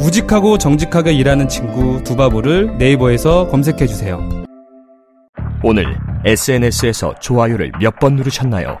[0.00, 4.20] 우직하고 정직하게 일하는 친구 두바보를 네이버에서 검색해 주세요.
[5.62, 8.78] 오늘 SNS에서 좋아요를 몇 번 누르셨나요?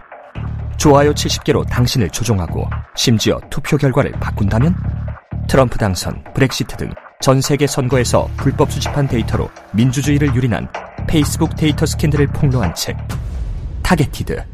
[0.76, 4.74] 좋아요 70개로 당신을 조종하고 심지어 투표 결과를 바꾼다면?
[5.48, 10.68] 트럼프 당선, 브렉시트 등 전 세계 선거에서 불법 수집한 데이터로 민주주의를 유린한
[11.06, 12.98] 페이스북 데이터 스캔들을 폭로한 책
[13.82, 14.44] Targeted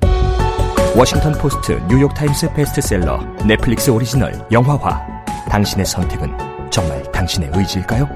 [0.95, 5.01] 워싱턴 포스트, 뉴욕 타임스 베스트셀러, 넷플릭스 오리지널, 영화화
[5.49, 8.09] 당신의 선택은 정말 당신의 의지일까요?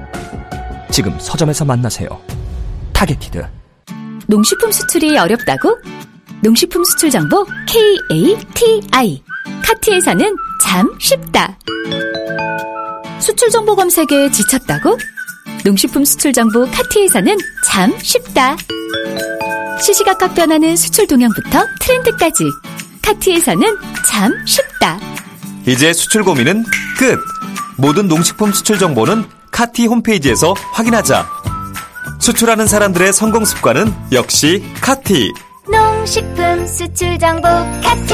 [0.91, 2.07] 지금 서점에서 만나세요.
[2.93, 3.45] Targeted
[4.27, 5.77] 농식품 수출이 어렵다고?
[6.41, 9.23] 농식품 수출 정보 KATI
[9.63, 11.57] 카티에서는 참 쉽다.
[13.19, 14.97] 수출 정보 검색에 지쳤다고?
[15.63, 18.55] 농식품 수출 정보 카티에서는 참 쉽다.
[19.81, 22.43] 시시각각 변하는 수출 동향부터 트렌드까지
[23.01, 24.99] 카티에서는 참 쉽다.
[25.67, 26.63] 이제 수출 고민은
[26.97, 27.34] 끝!
[27.77, 31.25] 모든 농식품 수출 정보는 카티 홈페이지에서 확인하자.
[32.19, 35.31] 수출하는 사람들의 성공 습관은 역시 카티.
[35.69, 37.47] 농식품 수출 정보
[37.83, 38.13] 카티.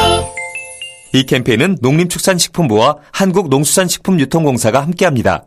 [1.13, 5.45] 이 캠페인은 농림축산식품부와 한국농수산식품유통공사가 함께합니다.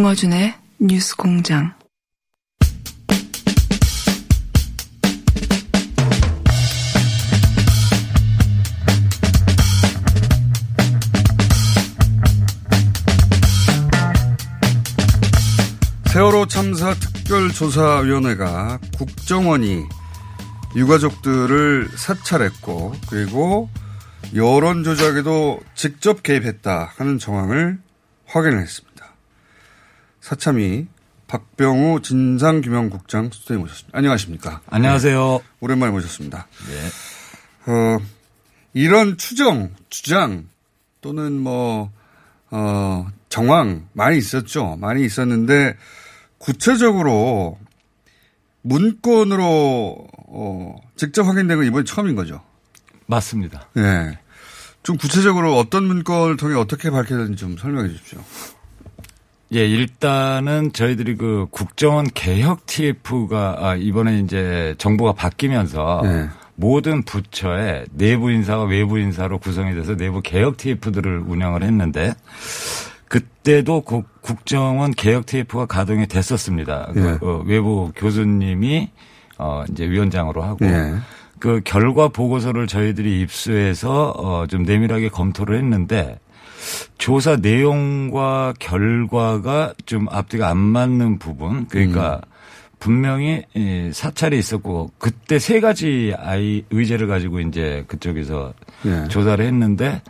[0.00, 1.74] 김어준의 뉴스 공장.
[16.06, 19.84] 세월호 참사 특별조사위원회가 국정원이
[20.76, 23.68] 유가족들을 사찰했고 그리고
[24.34, 27.78] 여론 조작에도 직접 개입했다 하는 정황을
[28.24, 28.89] 확인을 했습니다.
[30.20, 30.86] 사참이
[31.26, 33.96] 박병우 진상규명국장 수석에 모셨습니다.
[33.96, 34.60] 안녕하십니까?
[34.66, 35.40] 안녕하세요.
[35.42, 36.46] 네, 오랜만에 모셨습니다.
[36.68, 37.72] 네.
[37.72, 37.98] 어,
[38.74, 40.48] 이런 추정, 주장
[41.00, 41.90] 또는 뭐,
[42.50, 44.76] 어, 정황 많이 있었죠.
[44.80, 45.76] 많이 있었는데
[46.38, 47.58] 구체적으로
[48.62, 52.42] 문건으로 어, 직접 확인된 건 이번이 처음인 거죠.
[53.06, 53.68] 맞습니다.
[53.74, 54.18] 네.
[54.82, 58.20] 좀 구체적으로 어떤 문건을 통해 어떻게 밝혀졌는지 좀 설명해 주십시오.
[59.52, 66.28] 예, 일단은 저희들이 그 국정원 개혁 TF가 아, 이번에 이제 정부가 바뀌면서 네.
[66.54, 72.14] 모든 부처의 내부 인사와 외부 인사로 구성이 돼서 내부 개혁 TF들을 운영을 했는데
[73.08, 76.92] 그때도 그 국정원 개혁 TF가 가동이 됐었습니다.
[76.94, 77.16] 네.
[77.18, 78.90] 그 어, 외부 교수님이
[79.38, 80.94] 어 이제 위원장으로 하고 네.
[81.40, 86.20] 그 결과 보고서를 저희들이 입수해서 어좀 내밀하게 검토를 했는데
[86.98, 92.30] 조사 내용과 결과가 좀 앞뒤가 안 맞는 부분 그러니까 음.
[92.78, 93.44] 분명히
[93.92, 99.06] 사찰이 있었고 그때 세 가지 아이 의제를 가지고 이제 그쪽에서 네.
[99.08, 100.02] 조사를 했는데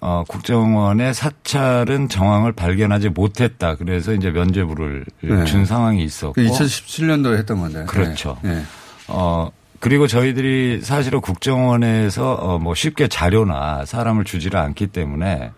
[0.00, 3.76] 어, 국정원의 사찰은 정황을 발견하지 못했다.
[3.76, 5.44] 그래서 이제 면죄부를 네.
[5.44, 6.34] 준 상황이 있었고.
[6.34, 7.84] 2017년도에 그 했던 건데.
[7.86, 8.36] 그렇죠.
[8.42, 8.62] 네.
[9.08, 15.52] 어, 그리고 저희들이 사실은 국정원에서 어, 뭐 쉽게 자료나 사람을 주지를 않기 때문에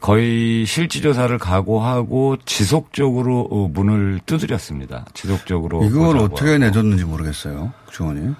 [0.00, 5.06] 거의 실지조사를 각오하고 지속적으로 어, 문을 두드렸습니다.
[5.14, 5.84] 지속적으로.
[5.84, 6.58] 이걸 어떻게 하고.
[6.58, 7.72] 내줬는지 모르겠어요.
[7.86, 8.34] 국정원이.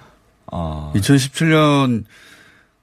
[0.51, 0.91] 어.
[0.95, 2.05] 2017년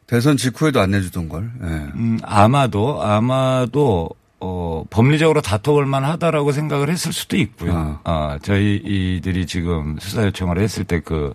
[0.06, 1.50] 대선 직후에도 안 내주던 걸.
[1.60, 1.66] 네.
[1.68, 7.72] 음, 아마도 아마도 어, 법리적으로 다퉈볼 만하다라고 생각을 했을 수도 있고요.
[7.72, 8.10] 어.
[8.10, 11.32] 어 저희들이 지금 수사 요청을 했을 때 그,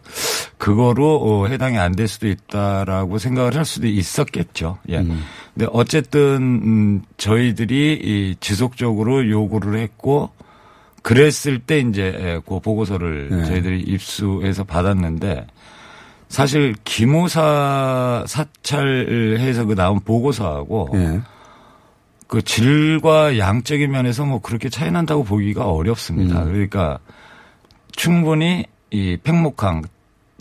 [0.58, 4.78] 그거로 어, 해당이 안 될 수도 있다라고 생각을 할 수도 있었겠죠.
[4.90, 5.00] 예.
[5.00, 5.24] 음.
[5.54, 10.30] 근데 어쨌든, 음, 저희들이 이 지속적으로 요구를 했고,
[11.02, 13.46] 그랬을 때 이제 예, 그 보고서를 네.
[13.46, 15.48] 저희들이 입수해서 받았는데,
[16.30, 21.20] 사실 기모사 사찰해서 그 나온 보고서하고 네.
[22.32, 26.44] 그 질과 양적인 면에서 뭐 그렇게 차이 난다고 보기가 어렵습니다.
[26.44, 26.46] 음.
[26.46, 26.98] 그러니까
[27.92, 29.82] 충분히 이 팽목항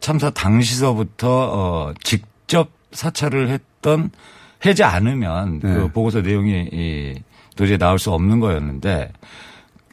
[0.01, 4.13] 참사 당시서부터 어 직접 사찰을 했던
[4.65, 5.75] 해지 않으면 네.
[5.75, 7.15] 그 보고서 내용이 이
[7.57, 9.11] 도저히 나올 수 없는 거였는데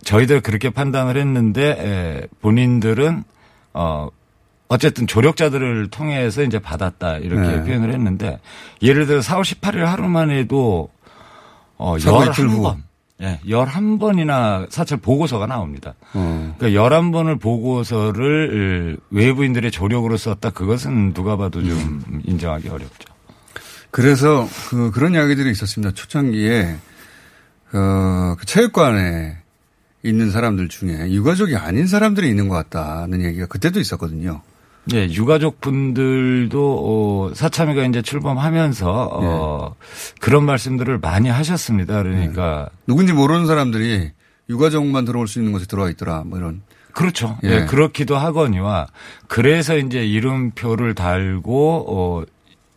[0.04, 3.24] 저희들 그렇게 판단을 했는데 에, 본인들은
[3.74, 4.10] 어
[4.68, 7.64] 어쨌든 조력자들을 통해서 이제 받았다 이렇게 네.
[7.64, 8.40] 표현을 했는데
[8.84, 10.92] 예를 들어 4월 18일 하루만 해도
[11.78, 12.00] 어 후.
[12.00, 12.88] 11번.
[13.22, 15.96] 예, 11번이나 사찰 보고서가 나옵니다.
[16.14, 16.54] 어.
[16.58, 21.72] 그러니까 11번을 보고서를 외부인들의 조력으로 썼다 그것은 누가 봐도 좀
[22.08, 22.22] 음.
[22.26, 23.10] 인정하기 어렵죠.
[23.90, 25.94] 그래서 그 그런 이야기들이 있었습니다.
[25.94, 26.78] 초창기에
[27.74, 29.38] 어, 그 체육관에
[30.04, 34.42] 있는 사람들 중에 유가족이 아닌 사람들이 있는 것 같다는 얘기가 그때도 있었거든요.
[34.94, 39.76] 예, 유가족 분들도 어, 사참위가 이제 출범하면서 어,
[40.22, 42.02] 그런 말씀들을 많이 하셨습니다.
[42.02, 44.12] 그러니까 누군지 모르는 사람들이
[44.50, 46.24] 유가족만 들어올 수 있는 곳에 들어와 있더라.
[46.26, 46.62] 뭐 이런.
[46.94, 47.38] 그렇죠.
[47.44, 47.50] 예.
[47.50, 48.88] 예, 그렇기도 하거니와
[49.28, 52.24] 그래서 이제 이름표를 달고 어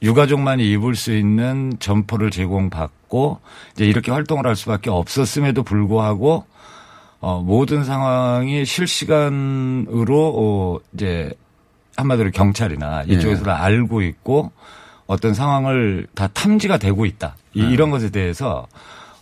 [0.03, 3.41] 유가족만이 입을 수 있는 점포를 제공받고
[3.73, 6.45] 이제 이렇게 활동을 할 수밖에 없었음에도 불구하고
[7.21, 11.33] 어 모든 상황이 실시간으로 어 이제
[11.97, 13.15] 한마디로 경찰이나 예.
[13.15, 14.53] 이쪽에서 알고 있고
[15.07, 17.37] 어떤 상황을 다 탐지가 되고 있다.
[17.55, 17.71] 이- 네.
[17.71, 18.67] 이런 것에 대해서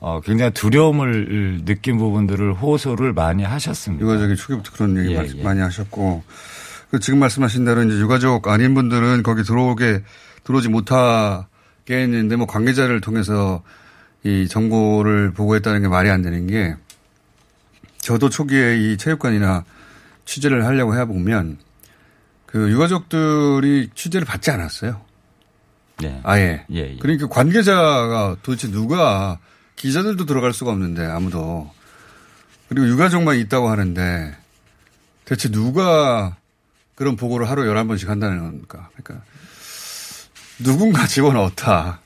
[0.01, 4.05] 어 굉장히 두려움을 느낀 부분들을 호소를 많이 하셨습니다.
[4.05, 5.43] 유가족이 초기부터 그런 얘기 예, 예.
[5.43, 6.23] 많이 하셨고
[6.91, 10.03] 그 지금 말씀하신 대로 이제 유가족 아닌 분들은 거기 들어오게
[10.45, 11.47] 들어오지 못하게
[12.03, 13.63] 했는데 뭐 관계자를 통해서
[14.25, 16.75] 이 정보를 보고했다는 게 말이 안 되는 게
[17.99, 19.65] 저도 초기에 이 체육관이나
[20.25, 21.59] 취재를 하려고 해보면
[22.49, 25.01] 그 유가족들이 취재를 받지 않았어요.
[26.01, 26.19] 네.
[26.23, 26.65] 아예.
[26.73, 26.97] 예, 예.
[26.99, 29.39] 그러니까 관계자가 도대체 누가
[29.77, 31.71] 기자들도 들어갈 수가 없는데 아무도
[32.69, 34.35] 그리고 유가족만 있다고 하는데
[35.27, 36.37] 대체 누가
[36.95, 38.89] 그런 보고를 하루 11번씩 한다는 겁니까?
[38.97, 39.27] 그러니까
[40.59, 42.01] 누군가 집어넣었다.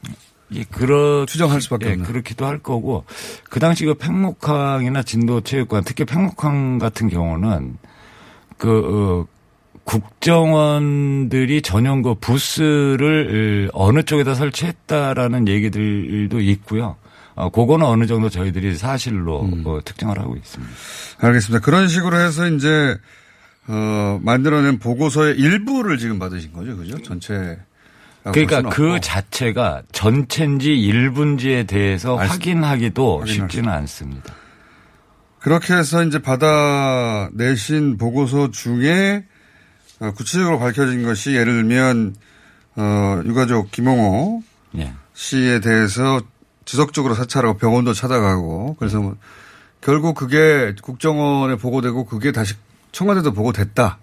[0.54, 2.04] 예, 그렇 추정할 수밖에 예, 없는.
[2.04, 3.04] 그렇기도 할 거고
[3.48, 7.78] 그 당시 그 팽목항이나 진도 체육관 특히 팽목항 같은 경우는
[8.58, 9.41] 그 어,
[9.84, 16.96] 국정원들이 전용 그 부스를 어느 쪽에다 설치했다라는 얘기들도 있고요.
[17.34, 19.62] 어, 그거는 어느 정도 저희들이 사실로 음.
[19.66, 20.72] 어, 특정을 하고 있습니다.
[21.18, 21.64] 알겠습니다.
[21.64, 22.96] 그런 식으로 해서 이제
[23.68, 27.00] 어, 만들어낸 보고서의 일부를 지금 받으신 거죠, 그죠?
[27.02, 27.58] 전체.
[28.24, 34.34] 그러니까 그 자체가 전체인지 일부인지에 대해서 알 수- 확인하기도 쉽지는 않습니다.
[35.40, 39.31] 그렇게 해서 이제 받아내신 보고서 중에 어,
[40.10, 42.16] 구체적으로 밝혀진 것이 예를 들면
[42.76, 44.42] 어, 유가족 김홍호
[44.78, 44.92] 예.
[45.14, 46.20] 씨에 대해서
[46.64, 49.16] 지속적으로 사찰하고 병원도 찾아가고 그래서 뭐
[49.80, 52.54] 결국 그게 국정원에 보고되고 그게 다시
[52.92, 53.98] 청와대도 보고됐다.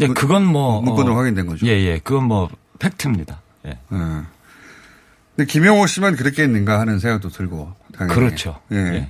[0.00, 1.66] 예, 그건 뭐 문건으로 어, 확인된 거죠.
[1.66, 1.98] 예, 예.
[1.98, 2.48] 그건 뭐
[2.78, 3.40] 팩트입니다.
[3.66, 3.70] 예.
[3.70, 3.78] 예.
[3.90, 7.72] 근데 김용호 씨만 그렇게 했는가 하는 생각도 들고.
[7.92, 8.14] 당연히.
[8.14, 8.60] 그렇죠.
[8.72, 8.76] 예.
[8.76, 9.08] 예.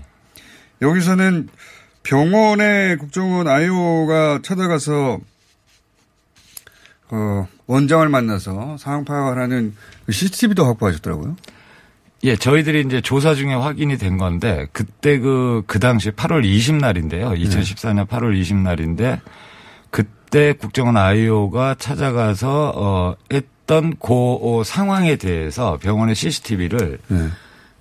[0.83, 1.49] 여기서는
[2.03, 5.19] 병원에 국정원 아이오가 찾아가서
[7.11, 9.75] 어, 원장을 만나서 상황 파악을 하는
[10.07, 11.37] 그 CCTV도 확보하셨더라고요.
[12.25, 17.39] 예, 저희들이 이제 조사 중에 확인이 된 건데 그때 그, 그 당시 8월 20날인데요.
[17.41, 19.21] 2014년 8월 20날인데
[19.91, 27.29] 그때 국정원 아이오가 찾아가서 어, 했던 그 어, 상황에 대해서 병원의 CCTV를 네.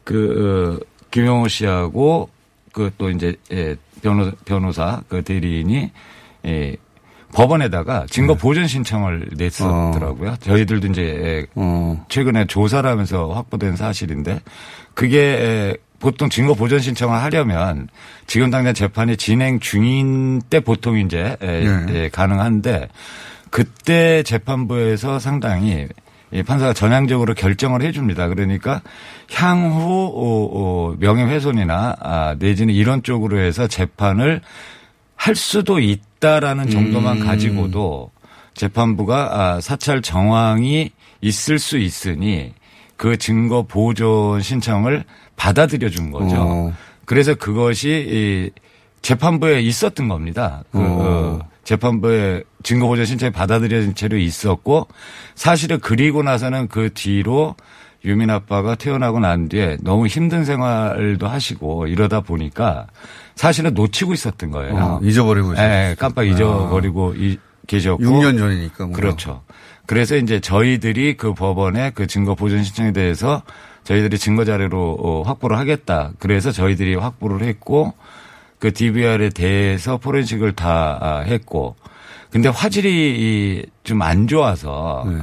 [0.03, 2.29] 그, 어, 김용호 씨하고
[2.71, 5.91] 그 또 이제 예, 변호사, 변호사 그 대리인이
[6.45, 6.77] 예,
[7.37, 10.37] 법원에다가 증거 보전 신청을 냈었더라고요.
[10.41, 12.03] 저희들도 이제 예, 어.
[12.09, 14.41] 최근에 조사를 하면서 확보된 사실인데
[14.95, 17.89] 그게 에, 보통 증거 보전 신청을 하려면
[18.25, 21.85] 지금 당장 재판이 진행 중인 때 보통 이제 에, 네.
[21.93, 22.87] 예, 가능한데
[23.51, 25.87] 그때 재판부에서 상당히
[26.31, 28.29] 이 판사가 전향적으로 결정을 해줍니다.
[28.29, 28.81] 그러니까
[29.33, 34.41] 향후 어, 어, 명예훼손이나 아, 내지는 이런 쪽으로 해서 재판을
[35.17, 37.25] 할 수도 있다라는 정도만 음.
[37.25, 38.11] 가지고도
[38.53, 42.53] 재판부가 아, 사찰 정황이 있을 수 있으니
[42.95, 45.03] 그 증거 보존 신청을
[45.35, 46.35] 받아들여 준 거죠.
[46.39, 46.73] 어.
[47.05, 48.59] 그래서 그것이 이
[49.01, 50.63] 재판부에 있었던 겁니다.
[50.71, 50.81] 그 어.
[50.81, 54.87] 어, 재판부에 증거 보존 신청이 받아들여진 채로 있었고
[55.35, 57.55] 사실은 그리고 나서는 그 뒤로
[58.05, 62.87] 유민 아빠가 태어나고 난 뒤에 너무 힘든 생활도 하시고 이러다 보니까
[63.35, 64.75] 사실은 놓치고 있었던 거예요.
[64.75, 65.71] 어, 잊어버리고 있었어요.
[65.71, 67.37] 예, 깜빡 잊어버리고 이-
[67.67, 68.01] 계셨고.
[68.01, 68.85] 6년 전이니까.
[68.85, 68.95] 뭐.
[68.95, 69.41] 그렇죠.
[69.85, 73.41] 그래서 이제 저희들이 그 법원에 그 증거 보존 신청에 대해서
[73.83, 76.11] 저희들이 증거 자료로 어, 확보를 하겠다.
[76.19, 77.93] 그래서 저희들이 확보를 했고
[78.59, 81.75] 그 DVR에 대해서 포렌식을 다 아, 했고
[82.31, 85.17] 근데 화질이 좀 안 좋아서 네.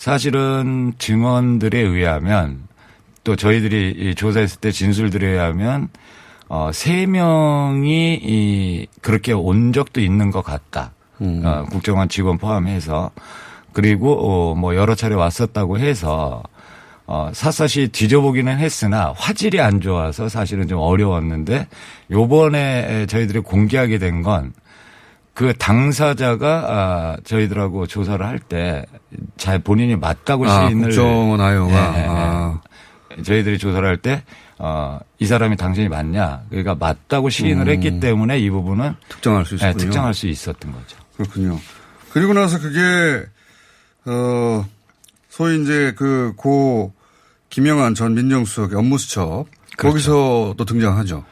[0.00, 2.62] 사실은 증언들에 의하면
[3.22, 5.88] 또 저희들이 이 조사했을 때 진술들에 의하면
[6.48, 10.92] 어, 세 명이 이 그렇게 온 적도 있는 것 같다.
[11.20, 11.42] 음.
[11.44, 13.10] 어, 국정원 직원 포함해서
[13.74, 16.42] 그리고 어, 뭐 여러 차례 왔었다고 해서
[17.06, 21.66] 어, 샅샅이 뒤져보기는 했으나 화질이 안 좋아서 사실은 좀 어려웠는데
[22.10, 24.54] 요번에 저희들이 공개하게 된 건
[25.40, 28.84] 그 당사자가 아, 저희들하고 조사를 할 때
[29.38, 32.60] 잘 본인이 맞다고 아, 시인을 국정원 아요가 예, 예, 아.
[33.24, 34.22] 저희들이 조사를 할 때
[34.58, 37.72] 어, 이 사람이 당신이 맞냐 그러니까 맞다고 시인을 음.
[37.72, 39.72] 했기 때문에 이 부분은 특정할 수 있었군요.
[39.78, 40.98] 네, 특정할 수 있었던 거죠.
[41.16, 41.58] 그렇군요.
[42.12, 43.24] 그리고 나서 그게
[44.04, 44.66] 어
[45.30, 46.92] 소위 이제 그 고
[47.48, 49.46] 김영한 전 민정수석의 업무수첩
[49.78, 49.92] 그렇죠.
[49.94, 51.24] 거기서도 등장하죠.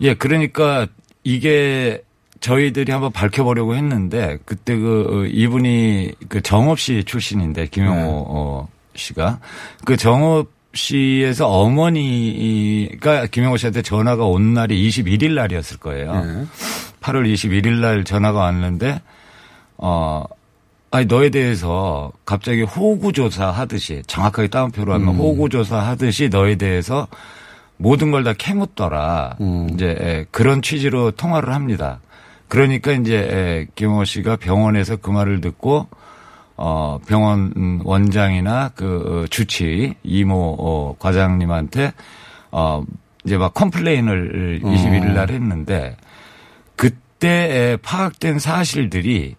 [0.00, 0.86] 예, 그러니까
[1.22, 2.02] 이게
[2.40, 8.06] 저희들이 한번 밝혀보려고 했는데 그때 그 어, 이분이 그 정업 씨 출신인데 김영호 네.
[8.08, 9.40] 어, 씨가
[9.84, 16.12] 그 정업 씨에서 어머니가 김영호 씨한테 전화가 온 날이 21일 날이었을 거예요.
[16.24, 16.44] 네.
[17.00, 19.00] 8월 21일 날 전화가 왔는데
[19.78, 20.24] 어
[20.90, 25.18] 아니 너에 대해서 갑자기 호구 조사 하듯이 정확하게 따옴표로 하면 음.
[25.18, 27.08] 호구 조사 하듯이 너에 대해서
[27.78, 29.36] 모든 걸 다 캐묻더라.
[29.40, 29.68] 음.
[29.72, 32.00] 이제 그런 취지로 통화를 합니다.
[32.48, 35.88] 그러니까 이제 김호 씨가 병원에서 그 말을 듣고
[36.56, 41.92] 어 병원 원장이나 그 어, 주치 이모 어 과장님한테
[42.50, 42.82] 어
[43.24, 44.68] 이제 막 complain을 어.
[44.68, 45.96] 21일 날 했는데
[46.76, 49.36] 그때 파악된 사실들이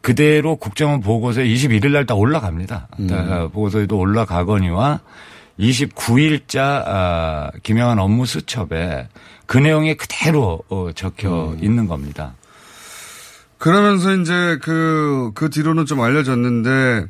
[0.00, 2.88] 그대로 국정원 보고서에 21일 날 다 올라갑니다.
[3.00, 3.08] 음.
[3.12, 5.00] 어, 보고서에도 올라가거니와
[5.60, 9.08] 29일자 아, 김영한 업무 수첩에
[9.46, 11.58] 그 내용이 그대로 어, 적혀 음.
[11.62, 12.34] 있는 겁니다.
[13.58, 17.06] 그러면서 이제 그, 그 뒤로는 좀 알려졌는데,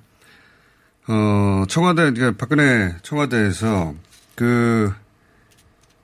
[1.09, 3.95] 어, 청와대, 그러니까 박근혜 청와대에서
[4.35, 4.93] 그,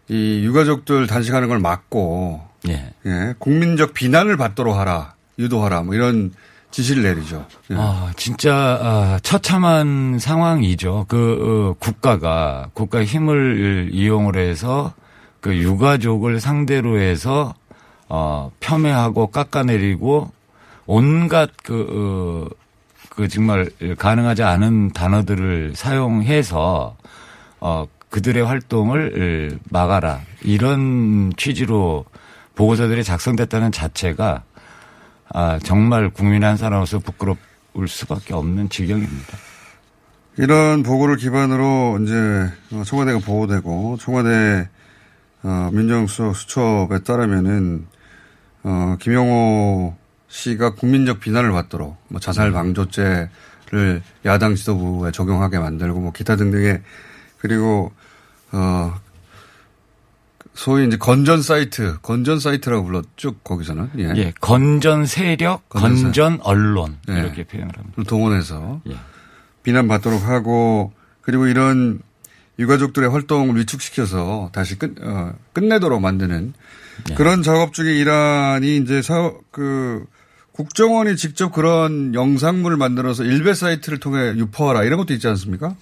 [0.08, 2.94] 이 유가족들 단식하는 걸 막고, 예.
[3.06, 3.34] 예.
[3.38, 6.32] 국민적 비난을 받도록 하라, 유도하라, 뭐 이런
[6.70, 7.46] 지시를 내리죠.
[7.70, 7.76] 예.
[7.78, 11.06] 아, 진짜 아, 처참한 상황이죠.
[11.08, 14.92] 그 어, 국가가 국가 힘을 이용을 해서
[15.40, 17.54] 그 유가족을 상대로 해서
[18.08, 20.30] 어, 폄훼하고 깎아내리고
[20.86, 22.54] 온갖 그, 어,
[23.10, 26.96] 그 정말 가능하지 않은 단어들을 사용해서
[27.60, 30.20] 어, 그들의 활동을 막아라.
[30.42, 32.04] 이런 취지로
[32.54, 34.44] 보고서들이 작성됐다는 자체가
[35.32, 39.36] 아, 정말 국민 한 사람으로서 부끄러울 수밖에 없는 지경입니다.
[40.36, 42.50] 이런 보고를 기반으로 이제
[42.84, 44.68] 청와대가 보호되고 청와대
[45.42, 47.86] 어, 민정수석 수첩에 따르면은
[48.64, 49.96] 어, 김영호
[50.28, 56.82] 씨가 국민적 비난을 받도록 뭐 자살 방조죄를 야당 지도부에 적용하게 만들고 뭐 기타 등등의
[57.38, 57.92] 그리고
[58.50, 58.94] 어
[60.54, 63.90] 소위 이제 건전 사이트, 건전 사이트라고 불렀죠, 거기서는.
[63.98, 64.12] 예.
[64.16, 66.98] 예 건전 세력, 건전, 건전 언론.
[67.10, 67.18] 예.
[67.18, 68.02] 이렇게 표현을 합니다.
[68.06, 68.96] 동원해서 예.
[69.64, 72.00] 비난받도록 하고 그리고 이런
[72.58, 76.54] 유가족들의 활동을 위축시켜서 다시 끝, 어, 끝내도록 만드는
[77.10, 77.14] 예.
[77.14, 80.04] 그런 작업 중에 이란이 이제 사, 그
[80.52, 85.74] 국정원이 직접 그런 영상물을 만들어서 일베 사이트를 통해 유포하라 이런 것도 있지 않습니까?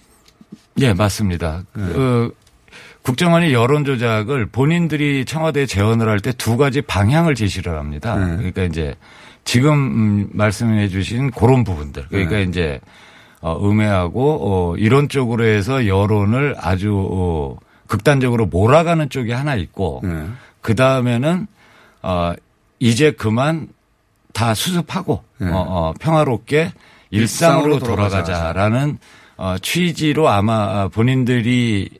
[0.81, 1.65] 예, 맞습니다.
[1.75, 1.85] 네.
[1.93, 2.35] 그
[3.03, 8.17] 국정원이 여론 조작을 본인들이 청와대에 재원을 할 때 두 가지 방향을 제시를 합니다.
[8.17, 8.37] 네.
[8.37, 8.95] 그러니까 이제
[9.45, 12.07] 지금 음, 말씀해 주신 그런 부분들.
[12.09, 12.43] 그러니까 네.
[12.45, 12.81] 이제
[13.41, 17.57] 어, 음해하고 어, 이런 쪽으로 해서 여론을 아주 어,
[17.89, 20.27] 극단적으로 몰아가는 쪽이 하나 있고 네.
[20.63, 21.47] 그 다음에는
[22.03, 22.33] 어,
[22.79, 23.69] 이제 그만
[24.33, 25.51] 다 수습하고 네.
[25.51, 26.73] 어, 어, 평화롭게
[27.11, 28.99] 일상으로, 일상으로 돌아가자라는
[29.37, 31.91] 어, 취지로 아마 본인들이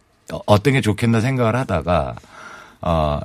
[0.47, 2.15] 어떤 게 좋겠나 생각을 하다가
[2.81, 3.21] 어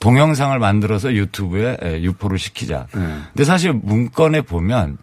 [0.00, 2.86] 동영상을 만들어서 유튜브에 유포를 시키자.
[2.94, 3.18] 네.
[3.32, 4.96] 근데 사실 문건에 보면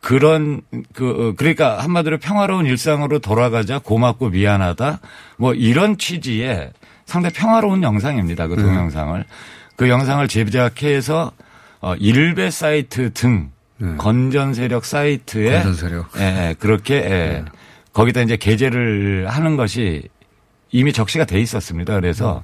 [0.00, 5.00] 그런 그 어, 그러니까 한마디로 평화로운 일상으로 돌아가자 고맙고 미안하다
[5.36, 6.70] 뭐 이런 취지의
[7.06, 8.48] 상당히 평화로운 영상입니다.
[8.48, 8.62] 그 네.
[8.62, 9.24] 동영상을
[9.76, 11.32] 그 영상을 제작해서
[11.80, 13.94] 어 일베 사이트 등 네.
[13.96, 17.44] 건전 세력 사이트에 건전 세력 예, 예 그렇게 예, 네.
[17.92, 20.08] 거기다 이제 게재를 하는 것이
[20.72, 21.94] 이미 적시가 돼 있었습니다.
[21.94, 22.42] 그래서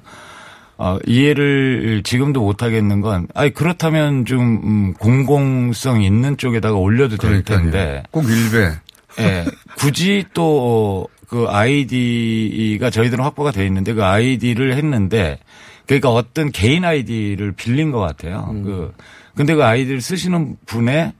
[0.77, 7.43] 어, 이해를 지금도 못 하겠는 건, 아니, 그렇다면 좀, 음, 공공성 있는 쪽에다가 올려도 될
[7.43, 8.03] 텐데.
[8.09, 8.71] 꼭 일베.
[9.19, 9.45] 예.
[9.77, 15.39] 굳이 또, 그 아이디가 저희들은 확보가 돼 있는데 그 아이디를 했는데
[15.87, 18.49] 그러니까 어떤 개인 아이디를 빌린 것 같아요.
[18.51, 18.63] 음.
[18.63, 18.93] 그,
[19.33, 21.13] 근데 그 아이디를 쓰시는 분의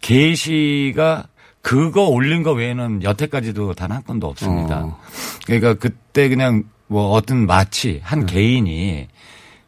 [0.00, 1.24] 게시가
[1.60, 4.84] 그거 올린 거 외에는 여태까지도 단 한 건도 없습니다.
[4.84, 5.00] 어.
[5.44, 8.34] 그러니까 그때 그냥 뭐 어떤 마치 한 네.
[8.34, 9.08] 개인이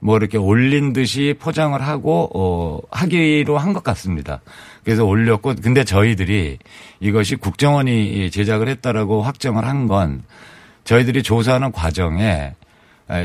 [0.00, 4.40] 뭐 이렇게 올린 듯이 포장을 하고 어 하기로 한 것 같습니다.
[4.84, 6.58] 그래서 올렸고 근데 저희들이
[7.00, 10.22] 이것이 국정원이 제작을 했다라고 확정을 한 건
[10.84, 12.54] 저희들이 조사하는 과정에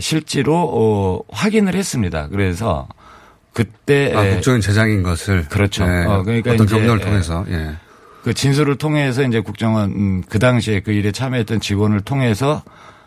[0.01, 2.27] 실제로 어 확인을 했습니다.
[2.27, 2.87] 그래서
[3.53, 5.85] 그때 아, 국정원 제작인 것을 그렇죠.
[5.87, 6.05] 네.
[6.05, 7.71] 어, 그러니까 어떤 경로를 통해서 예.
[8.23, 12.63] 그 진술을 통해서 이제 국정원 음, 그 당시에 그 일에 참여했던 직원을 통해서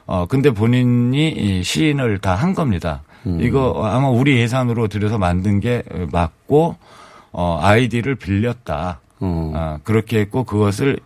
[0.07, 3.03] 어 근데 본인이 시인을 다 한 겁니다.
[3.27, 3.41] 음.
[3.41, 5.83] 이거 아마 우리 예산으로 들여서 만든 게
[6.13, 6.77] 맞고
[7.33, 9.01] 어 아이디를 빌렸다.
[9.21, 9.53] 어.
[9.55, 10.99] 어 그렇게 했고 그것을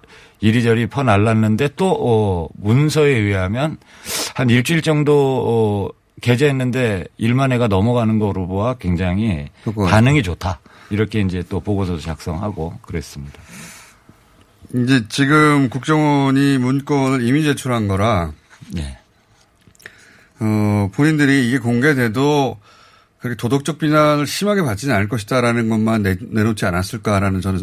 [0.42, 3.78] 이리저리 퍼날랐는데 또 어, 문서에 의하면
[4.34, 5.14] 한 일주일 정도
[5.46, 5.88] 어,
[6.20, 9.86] 게재했는데 1만 회가 넘어가는 거로 보아 굉장히 그거.
[9.86, 10.60] 반응이 좋다.
[10.90, 13.40] 이렇게 이제 또 보고서도 작성하고 그랬습니다.
[14.74, 18.32] 이제 지금 국정원이 문건을 이미 제출한 거라.
[18.72, 18.98] 네.
[20.42, 22.58] 어, 본인들이 이게 공개돼도
[23.20, 27.62] 그렇게 도덕적 비난을 심하게 받지는 않을 것이다라는 것만 내, 내놓지 않았을까라는 저는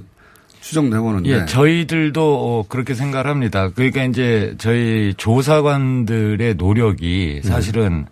[0.61, 1.29] 추정도 해보는데.
[1.29, 3.69] 예, 저희들도 어, 그렇게 생각을 합니다.
[3.69, 8.11] 그러니까 이제 저희 조사관들의 노력이 사실은 네.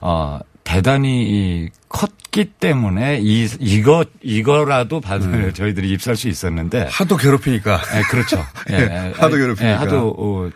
[0.00, 5.52] 어, 대단히 컸기 때문에 이 이거 이거라도 받을 네.
[5.52, 7.80] 저희들이 입수할 수 있었는데 하도 괴롭히니까.
[7.92, 8.44] 네, 그렇죠.
[8.70, 9.68] 예, 네, 하도 괴롭히니까.
[9.68, 10.50] 예, 하도 어,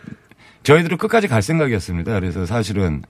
[0.63, 2.13] 저희들은 끝까지 갈 생각이었습니다.
[2.19, 3.03] 그래서 사실은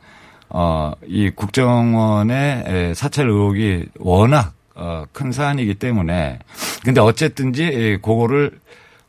[0.50, 6.40] 어, 이 국정원의 사찰 의혹이 워낙 어, 큰 사안이기 때문에
[6.84, 8.52] 근데 어쨌든지 그거를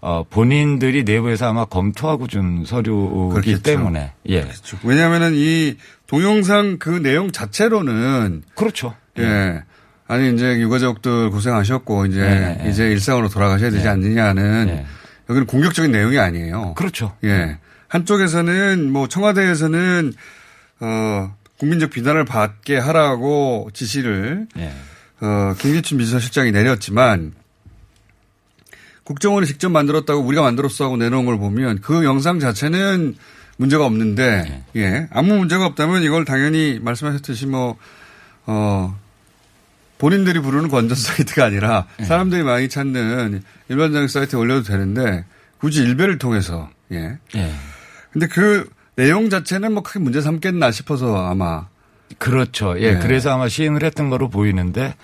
[0.00, 3.62] 어, 본인들이 내부에서 아마 검토하고 준 서류이기 그렇겠죠.
[3.62, 4.42] 때문에 예.
[4.42, 4.78] 그렇죠.
[4.84, 5.76] 왜냐하면은 이
[6.06, 8.94] 동영상 그 내용 자체로는 그렇죠.
[9.18, 9.22] 예.
[9.22, 9.62] 예.
[10.06, 12.70] 아니 이제 유가족들 고생하셨고 이제 네, 네.
[12.70, 13.88] 이제 일상으로 돌아가셔야 되지 네.
[13.88, 14.86] 않느냐는 네.
[15.28, 16.74] 여기는 공격적인 내용이 아니에요.
[16.74, 17.16] 그렇죠.
[17.24, 17.58] 예.
[17.88, 20.12] 한쪽에서는 뭐 청와대에서는
[20.80, 24.72] 어 국민적 비난을 받게 하라고 지시를 네.
[25.20, 27.32] 어 김기춘 비서실장이 내렸지만
[29.04, 33.16] 국정원이 직접 만들었다고 우리가 만들었어 하고 내놓은 걸 보면 그 영상 자체는
[33.56, 34.82] 문제가 없는데 네.
[34.82, 37.76] 예 아무 문제가 없다면 이걸 당연히 말씀하셨듯이 뭐
[38.46, 38.98] 어.
[39.98, 42.04] 본인들이 부르는 건전 사이트가 아니라 네.
[42.04, 45.24] 사람들이 많이 찾는 일반적인 사이트에 올려도 되는데
[45.58, 47.18] 굳이 일배를 통해서 예.
[47.32, 47.54] 네.
[48.12, 51.68] 근데 그 내용 자체는 뭐 크게 문제 삼겠나 싶어서 아마
[52.18, 52.80] 그렇죠.
[52.80, 52.94] 예.
[52.94, 53.00] 네.
[53.00, 54.94] 그래서 아마 시행을 했던 거로 보이는데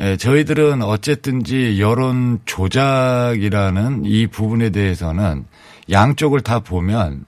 [0.00, 5.44] 예, 저희들은 어쨌든지 여론 조작이라는 이 부분에 대해서는
[5.90, 7.26] 양쪽을 다 보면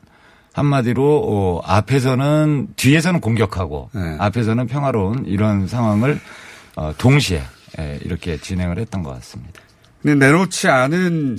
[0.54, 4.16] 한마디로 어, 앞에서는 뒤에서는 공격하고 네.
[4.18, 6.20] 앞에서는 평화로운 이런 상황을
[6.76, 7.42] 어, 동시에
[7.78, 9.60] 예, 이렇게 진행을 했던 것 같습니다.
[10.00, 11.38] 근데 내놓지 않은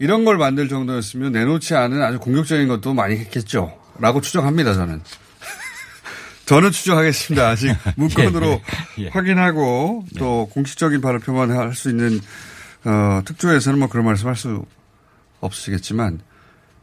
[0.00, 3.77] 이런 걸 만들 정도였으면 내놓지 않은 아주 공격적인 것도 많이 했겠죠.
[3.98, 5.02] 라고 추정합니다, 저는.
[6.46, 7.48] 저는 추정하겠습니다.
[7.48, 8.62] 아직 문건으로 예,
[8.98, 9.08] 예, 예.
[9.08, 10.54] 확인하고 또 네.
[10.54, 12.20] 공식적인 발표만 할 수 있는
[12.84, 14.64] 어, 특조에서는 뭐 그런 말씀 할 수
[15.40, 16.20] 없으시겠지만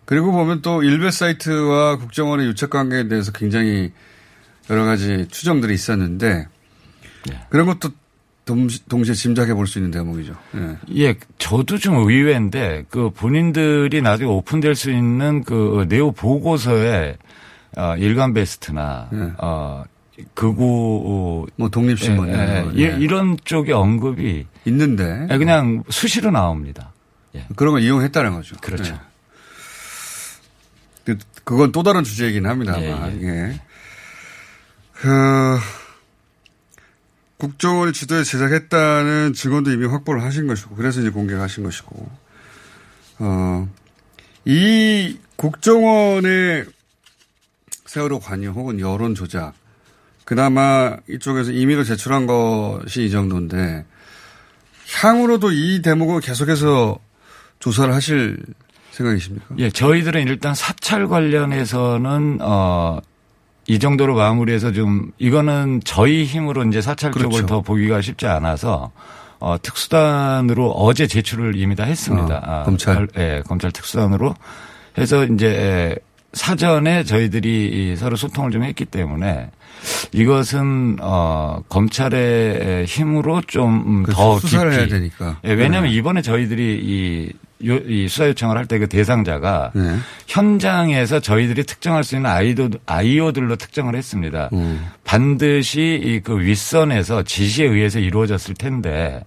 [0.05, 3.91] 그리고 보면 또 일베 사이트와 국정원의 유착 관계에 대해서 굉장히
[4.69, 6.47] 여러 가지 추정들이 있었는데
[7.27, 7.45] 네.
[7.49, 7.89] 그런 것도
[8.45, 10.35] 동시 에 짐작해 볼 수 있는 대목이죠.
[10.55, 10.77] 예.
[10.97, 17.17] 예, 저도 좀 의외인데 그 본인들이 나중에 오픈될 수 있는 그 네오 보고서에
[17.77, 19.31] 어, 일간 베스트나 예.
[19.39, 19.83] 어,
[20.33, 22.97] 극우 뭐 독립신문 예, 예, 예.
[22.99, 26.93] 이런 쪽의 언급이 있는데 예, 그냥 수시로 나옵니다.
[27.33, 27.45] 예.
[27.55, 28.55] 그런 걸 이용했다는 거죠.
[28.61, 28.93] 그렇죠.
[28.93, 28.99] 예.
[31.03, 32.79] 그, 그건 또 다른 주제이긴 합니다.
[32.81, 33.59] 예, 예.
[34.93, 35.57] 그
[37.37, 42.09] 국정원이 지도에 제작했다는 증언도 이미 확보를 하신 것이고 그래서 이제 공개하신 것이고
[43.19, 43.69] 어,
[44.45, 46.65] 이 국정원의
[47.85, 49.53] 세월호 관여 혹은 여론 조작
[50.23, 53.85] 그나마 이쪽에서 임의로 제출한 것이 이 정도인데
[55.01, 56.99] 향후로도 이 대목을 계속해서
[57.59, 58.37] 조사를 하실
[58.91, 59.55] 생각이십니까?
[59.59, 62.99] 예, 저희들은 일단 사찰 관련해서는 어
[63.67, 67.29] 이 정도로 마무리해서 좀 이거는 저희 힘으로 이제 사찰 그렇죠.
[67.29, 68.91] 쪽을 더 보기가 쉽지 않아서
[69.39, 72.41] 어, 특수단으로 어제 제출을 이미 다 했습니다.
[72.45, 73.07] 어, 검찰.
[73.17, 74.35] 예, 검찰 특수단으로
[74.97, 75.95] 해서 이제
[76.33, 79.49] 사전에 저희들이 서로 소통을 좀 했기 때문에
[80.11, 84.39] 이것은 어 검찰의 힘으로 좀더 그렇죠.
[84.39, 85.39] 수사를 해야 되니까.
[85.45, 85.97] 예, 왜냐하면 네.
[85.97, 89.95] 이번에 저희들이 이, 요, 이 수사 요청을 할 때 그 대상자가 네.
[90.27, 94.49] 현장에서 저희들이 특정할 수 있는 아이도 아이오들로 특정을 했습니다.
[94.53, 94.85] 음.
[95.05, 99.23] 반드시 이 그 윗선에서 지시에 의해서 이루어졌을 텐데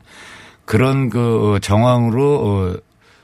[0.67, 2.77] 그런 그 정황으로 어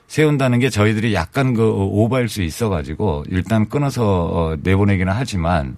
[0.09, 5.77] 세운다는 게 저희들이 약간 그 오버할 수 있어 가지고 일단 끊어서 어 내보내기는 하지만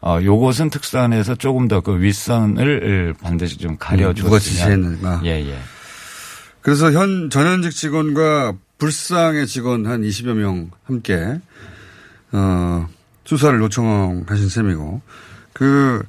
[0.00, 4.14] 어, 요것은 특수단에서 조금 더 그 윗선을 반드시 좀 가려줬으면.
[4.14, 5.20] 누가 지시했는가.
[5.24, 5.58] 예, 예.
[6.66, 11.40] 그래서 현 전현직 직원과 불상의 직원 한 20여 명 함께
[12.32, 12.88] 어,
[13.24, 15.00] 수사를 요청하신 셈이고
[15.52, 16.02] 그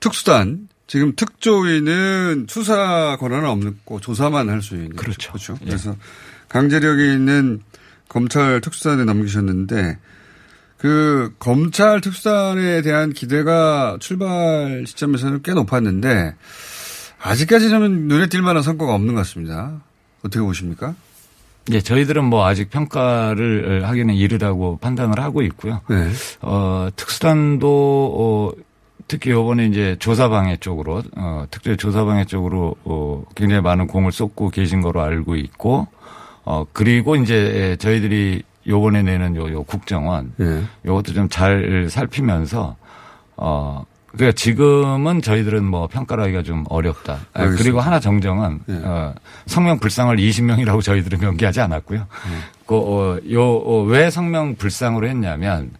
[0.00, 5.34] 특수단 지금 특조위는 수사 권한은 없고 조사만 할 수 있는 그렇죠.
[5.34, 5.56] 그렇죠.
[5.62, 5.66] 예.
[5.66, 5.94] 그래서
[6.48, 7.60] 강제력이 있는
[8.08, 9.98] 검찰 특수단에 넘기셨는데
[10.78, 16.34] 그 검찰 특수단에 대한 기대가 출발 시점에서는 꽤 높았는데
[17.20, 19.80] 아직까지는 눈에 띌 만한 성과가 없는 것 같습니다.
[20.24, 20.94] 어떻게 보십니까?
[21.70, 25.80] 예, 저희들은 뭐 아직 평가를 하기는 이르다고 판단을 하고 있고요.
[25.88, 26.08] 네.
[26.40, 28.62] 어, 특수단도 어,
[29.06, 34.80] 특히 요번에 이제 조사방해 쪽으로 어, 특별 조사방해 쪽으로 어, 굉장히 많은 공을 쏟고 계신
[34.80, 35.86] 거로 알고 있고
[36.44, 40.62] 어, 그리고 이제 저희들이 요번에 내는 요, 요 국정원 네.
[40.84, 42.76] 요것도 좀 잘 살피면서
[43.36, 47.14] 어, 그러니까 지금은 저희들은 뭐 평가를 하기가 좀 어렵다.
[47.14, 47.62] 아, 알겠습니다.
[47.62, 49.14] 그리고 하나 정정은 어,
[49.46, 52.06] 성명 불상을 20명이라고 저희들은 명기하지 않았고요.
[52.66, 55.70] 그, 어, 요, 어, 왜 성명 불상으로 했냐면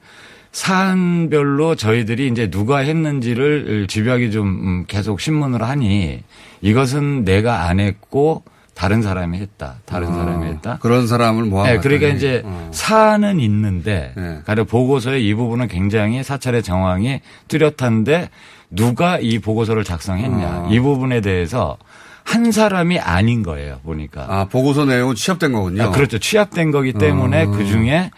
[0.53, 6.23] 사안별로 저희들이 이제 누가 했는지를 집요하게 좀 음, 계속 신문을 하니
[6.61, 9.77] 이것은 내가 안 했고 다른 사람이 했다.
[9.85, 10.79] 다른 아, 사람이 했다.
[10.81, 11.67] 그런 사람을 모아.
[11.67, 14.39] 네, 그러니까 이제 사안은 있는데 네.
[14.45, 18.31] 가령 보고서에 이 부분은 굉장히 사찰의 정황이 뚜렷한데
[18.71, 20.69] 누가 이 보고서를 작성했냐 아.
[20.71, 21.77] 이 부분에 대해서
[22.25, 24.27] 한 사람이 아닌 거예요 보니까.
[24.29, 25.83] 아 보고서 내용은 취합된 거군요.
[25.85, 26.19] 아, 그렇죠.
[26.19, 27.51] 취합된 거기 때문에 어.
[27.51, 28.11] 그 중에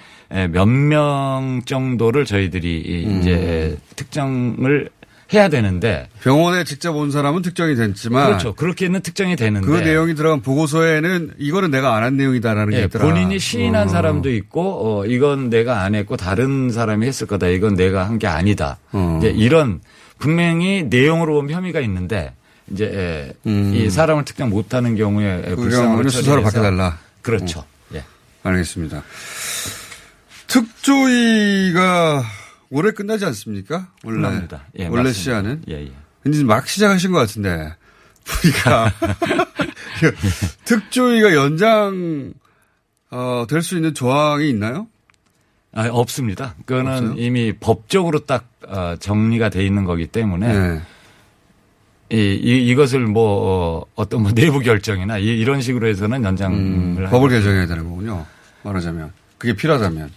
[0.50, 3.20] 몇 명 정도를 저희들이 음.
[3.20, 4.90] 이제 특정을
[5.32, 8.54] 해야 되는데 병원에 직접 온 사람은 특정이 됐지만 그렇죠.
[8.54, 13.04] 그렇게는 특정이 되는데 그 내용이 들어간 보고서에는 이거는 내가 안 한 내용이다라는 게 예, 있더라.
[13.06, 13.88] 본인이 시인한 어.
[13.88, 17.48] 사람도 있고 어, 이건 내가 안 했고 다른 사람이 했을 거다.
[17.48, 18.78] 이건 내가 한 게 아니다.
[18.92, 19.18] 어.
[19.18, 19.80] 이제 이런
[20.18, 22.34] 분명히 내용으로 보면 혐의가 있는데
[22.70, 25.42] 이제 예, 이 사람을 특정 못하는 경우에 음.
[25.50, 26.98] 그 불쌍을 수사로 바꿔달라.
[27.22, 27.64] 그렇죠.
[27.94, 28.04] 예.
[28.42, 29.02] 알겠습니다.
[30.46, 32.22] 특조위가
[32.74, 33.88] 올해 끝나지 않습니까?
[34.04, 34.64] 원래 끝납니다.
[34.78, 35.12] 예, 원래 맞습니다.
[35.20, 35.92] 시한은 예, 예.
[36.22, 37.74] 근데 막 시작하신 것 같은데
[38.26, 38.92] 보니까
[40.64, 42.32] 특조위가 연장
[43.10, 44.88] 어, 될 수 있는 조항이 있나요?
[45.72, 46.54] 아, 없습니다.
[46.66, 47.14] 그거는 없어요?
[47.16, 50.82] 이미 법적으로 딱 어, 정리가 돼 있는 거기 때문에 네.
[52.10, 56.96] 이, 이, 이것을 뭐 어, 어떤 뭐 내부 결정이나 이, 이런 식으로 해서는 연장을 음,
[56.98, 58.26] 할 법을 개정해야 되는 거군요.
[58.62, 60.10] 말하자면 그게 필요하다면.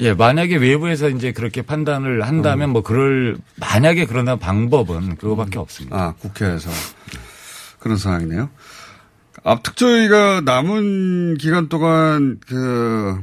[0.00, 5.96] 예, 만약에 외부에서 이제 그렇게 판단을 한다면 뭐 그럴 만약에 그러나 방법은 그거밖에 없습니다.
[5.96, 6.70] 아, 국회에서.
[7.78, 8.50] 그런 상황이네요.
[9.44, 13.22] 앞 특조위가 남은 기간 동안 그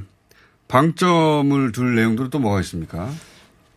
[0.68, 3.10] 방점을 둘 내용들은 또 뭐가 있습니까?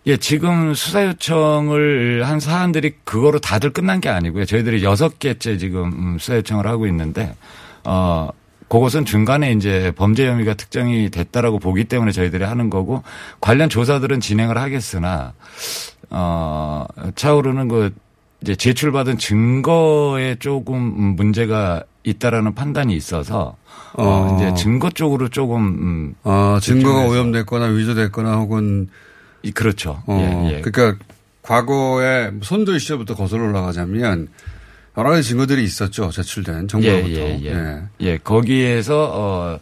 [0.06, 4.44] 예, 지금 수사 요청을 한 사안들이 그거로 다들 끝난 게 아니고요.
[4.44, 7.34] 저희들이 여섯 개째 지금 음, 수사 요청을 하고 있는데
[7.84, 8.28] 어
[8.74, 13.04] 그것은 중간에 이제 범죄 혐의가 특정이 됐다라고 보기 때문에 저희들이 하는 거고
[13.40, 15.32] 관련 조사들은 진행을 하겠으나
[16.10, 16.84] 어
[17.14, 17.94] 차오르는 그
[18.40, 20.82] 이제 제출받은 증거에 조금
[21.14, 23.56] 문제가 있다라는 판단이 있어서
[23.92, 24.34] 어, 어.
[24.36, 27.04] 이제 증거 쪽으로 조금 음 아, 증거가.
[27.06, 28.88] 오염됐거나 위조됐거나 혹은
[29.44, 30.02] 이- 그렇죠.
[30.06, 30.18] 어,
[30.50, 30.60] 예, 예.
[30.62, 30.98] 그러니까
[31.42, 34.26] 과거에 손도희 시절부터 거슬러 올라가자면
[34.96, 36.10] 여러 가지 증거들이 있었죠.
[36.10, 37.08] 제출된 정보로부터.
[37.10, 37.82] 예, 예, 예.
[38.00, 39.58] 예, 거기에서 어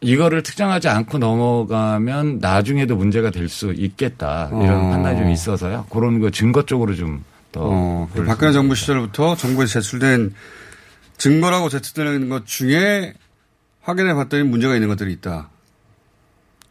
[0.00, 4.90] 이거를 특정하지 않고 넘어가면 나중에도 문제가 될 수 있겠다 이런 어.
[4.90, 5.86] 판단이 좀 있어서요.
[5.90, 7.20] 그런 그 증거 쪽으로 좀더
[7.56, 10.34] 어, 그 박근혜 정부 시절부터 정부에 제출된
[11.16, 13.14] 증거라고 제출되는 것 중에
[13.82, 15.48] 확인해 봤더니 문제가 있는 것들이 있다.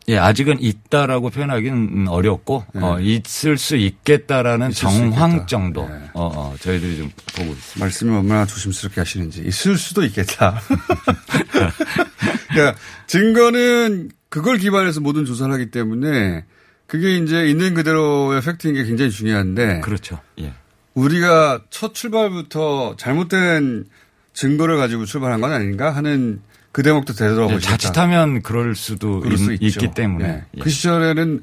[0.09, 4.71] 예, 아직은 있다라고 표현하기는 어렵고 어, 있을 수 있겠다라는 네.
[4.71, 5.45] 있을 수 정황 있겠다.
[5.45, 5.95] 정도 네.
[6.13, 7.79] 어, 어, 저희들이 좀 보고 있습니다.
[7.79, 10.59] 말씀이 얼마나 조심스럽게 하시는지 있을 수도 있겠다.
[12.49, 16.43] 그러니까 증거는 그걸 기반해서 모든 조사를 하기 때문에
[16.85, 20.19] 그게 이제 있는 그대로의 팩트인 게 굉장히 중요한데 그렇죠.
[20.39, 20.53] 예.
[20.93, 23.85] 우리가 첫 출발부터 잘못된
[24.33, 26.41] 증거를 가지고 출발한 건 아닌가 하는
[26.73, 27.55] 그 대목도 되돌아보시다.
[27.55, 29.59] 예, 자칫하면 그럴 수도 그럴 수 있.
[29.59, 30.45] 기 때문에 네.
[30.57, 30.59] 예.
[30.59, 31.41] 그 시절에는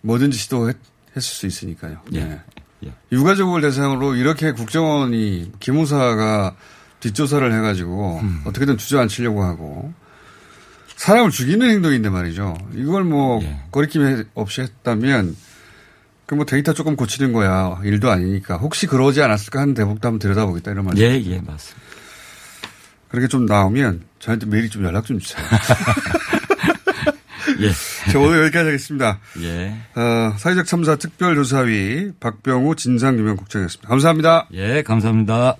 [0.00, 0.78] 뭐든지 시도했을
[1.20, 1.98] 수 있으니까요.
[2.12, 2.24] 예.
[2.24, 2.40] 네.
[2.86, 2.92] 예.
[3.12, 6.54] 유가족을 대상으로 이렇게 국정원이 기무사가
[7.00, 8.42] 뒷조사를 해가지고 음.
[8.46, 9.92] 어떻게든 주저앉히려고 하고
[10.96, 12.56] 사람을 죽이는 행동인데 말이죠.
[12.74, 13.60] 이걸 뭐 예.
[13.72, 15.36] 거리낌 없이 했다면
[16.26, 20.70] 그 뭐 데이터 조금 고치는 거야 일도 아니니까 혹시 그러지 않았을까 하는 대목도 한번 들여다보겠다
[20.70, 21.04] 이런 말이죠.
[21.04, 21.82] 예, 예, 맞습니다.
[23.14, 25.40] 그렇게 좀 나오면 저한테 메일이 좀 연락 좀 주세요.
[27.60, 27.70] 예.
[28.10, 29.20] 자, 오늘 여기까지 하겠습니다.
[29.40, 29.72] 예.
[29.94, 33.88] 어, 사회적 참사 특별조사위 박병우 진상규명 국장이었습니다.
[33.88, 34.48] 감사합니다.
[34.54, 35.54] 예, 감사합니다.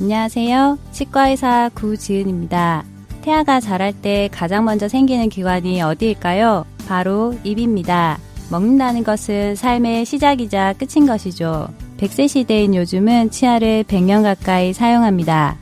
[0.00, 0.78] 안녕하세요.
[0.92, 2.84] 치과의사 구지은입니다.
[3.22, 6.64] 태아가 자랄 때 가장 먼저 생기는 기관이 어디일까요?
[6.86, 8.18] 바로 입입니다.
[8.48, 11.68] 먹는다는 것은 삶의 시작이자 끝인 것이죠.
[11.96, 15.61] 100세 시대인 요즘은 치아를 100년 가까이 사용합니다.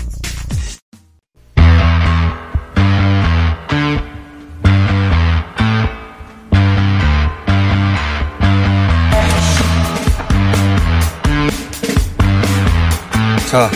[13.51, 13.69] 자,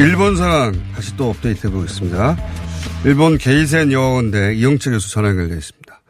[0.00, 2.36] 일본 상황 다시 또 업데이트 해보겠습니다.
[3.04, 6.00] 일본 게이센 여학원대 이영채 교수 전화 연결되어 있습니다.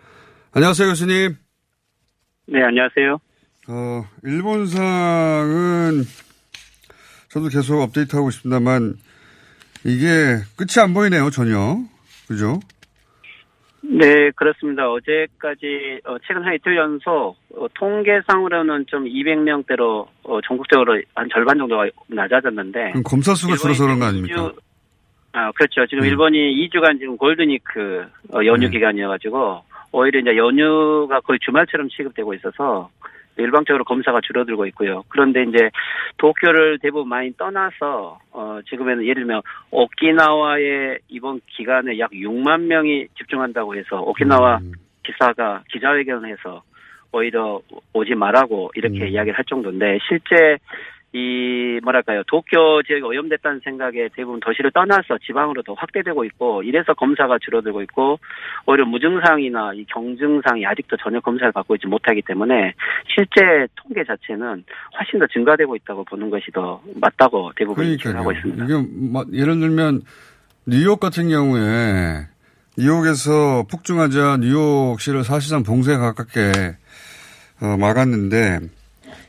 [0.53, 1.37] 안녕하세요, 교수님.
[2.49, 3.19] 네, 안녕하세요.
[3.69, 6.05] 어, 일본 상은
[7.29, 8.97] 저도 계속 업데이트하고 있습니다만
[9.85, 11.85] 이게 끝이 안 보이네요, 전혀.
[12.29, 12.61] 그죠?
[13.85, 14.89] 네, 그렇습니다.
[14.91, 21.89] 어제까지 어, 최근 한 이틀 연속 어, 통계상으로는 좀 200명대로 어, 전국적으로 한 절반 정도가
[22.07, 24.37] 낮아졌는데 그럼 검사 수가 줄어서 그런 거 아닙니까?
[24.37, 24.55] 2주,
[25.33, 25.85] 아, 그렇죠.
[25.87, 26.09] 지금 음.
[26.09, 28.71] 일본이 2주간 지금 골드니크 어, 연휴 네.
[28.71, 32.89] 기간이어가지고 오히려 이제 연휴가 거의 주말처럼 취급되고 있어서
[33.37, 35.05] 일방적으로 검사가 줄어들고 있고요.
[35.09, 35.71] 그런데 이제
[36.19, 43.77] 도쿄를 대부분 많이 떠나서 어 지금에는 예를 들면 오키나와에 이번 기간에 약 6만 명이 집중한다고
[43.77, 44.73] 해서 오키나와 음.
[45.05, 46.63] 기사가 기자회견을 해서
[47.13, 47.61] 오히려
[47.93, 49.09] 오지 말라고 이렇게 음.
[49.09, 50.59] 이야기를 할 정도인데 실제
[51.15, 57.39] 이 뭐랄까요 도쿄 지역이 오염됐다는 생각에 대부분 도시를 떠나서 지방으로 더 확대되고 있고 이래서 검사가
[57.39, 58.19] 줄어들고 있고
[58.65, 62.73] 오히려 무증상이나 이 경증상이 아직도 전혀 검사를 받고 있지 못하기 때문에
[63.15, 64.65] 실제 통계 자체는
[64.99, 68.65] 훨씬 더 증가되고 있다고 보는 것이 더 맞다고 대부분 인식을 하고 있습니다.
[68.65, 68.75] 이게
[69.13, 70.01] 뭐 예를 들면
[70.67, 72.27] 뉴욕 같은 경우에
[72.79, 76.77] 뉴욕에서 폭증하자 뉴욕시를 사실상 봉쇄에 가깝게
[77.61, 78.61] 어, 막았는데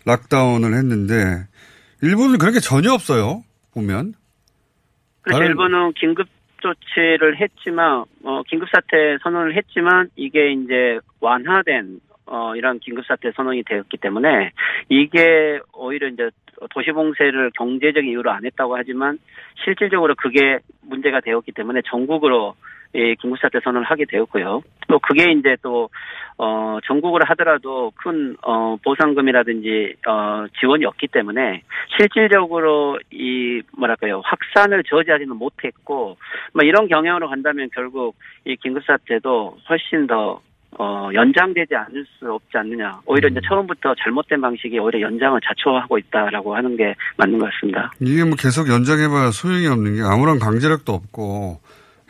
[0.05, 1.45] 락다운을 했는데
[2.03, 3.43] 일본은 그런 게 전혀 없어요.
[3.73, 4.13] 보면
[5.23, 6.27] 다른- 일본은 긴급
[6.61, 13.63] 조치를 했지만 어 긴급 사태 선언을 했지만 이게 이제 완화된 어 이런 긴급 사태 선언이
[13.63, 14.51] 되었기 때문에
[14.89, 16.29] 이게 오히려 이제
[16.71, 19.17] 도시 봉쇄를 경제적인 이유로 안 했다고 하지만
[19.63, 22.55] 실질적으로 그게 문제가 되었기 때문에 전국으로
[22.93, 24.61] 이 긴급 사태 선언을 하게 되었고요.
[24.87, 25.89] 또 그게 이제 또
[26.37, 31.61] 어, 전국으로 하더라도 큰, 어, 보상금이라든지, 어, 지원이 없기 때문에
[31.95, 36.17] 실질적으로 이, 뭐랄까요, 확산을 저지하지는 못했고,
[36.53, 40.41] 뭐 이런 경향으로 간다면 결국 이 긴급사태도 훨씬 더,
[40.79, 42.99] 어, 연장되지 않을 수 없지 않느냐.
[43.05, 47.91] 오히려 이제 처음부터 잘못된 방식이 오히려 연장을 자초하고 있다라고 하는 게 맞는 것 같습니다.
[47.99, 51.59] 이게 뭐 계속 연장해봐야 소용이 없는 게 아무런 강제력도 없고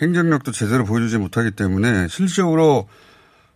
[0.04, 2.88] 행정력도 제대로 보여주지 못하기 때문에 실질적으로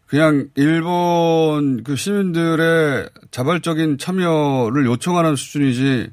[0.08, 6.10] 그냥 일본 그 시민들의 자발적인 참여를 요청하는 수준이지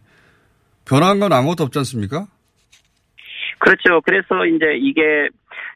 [0.85, 2.27] 변한 건 아무것도 없지 않습니까?
[3.59, 4.01] 그렇죠.
[4.03, 5.29] 그래서 이제 이게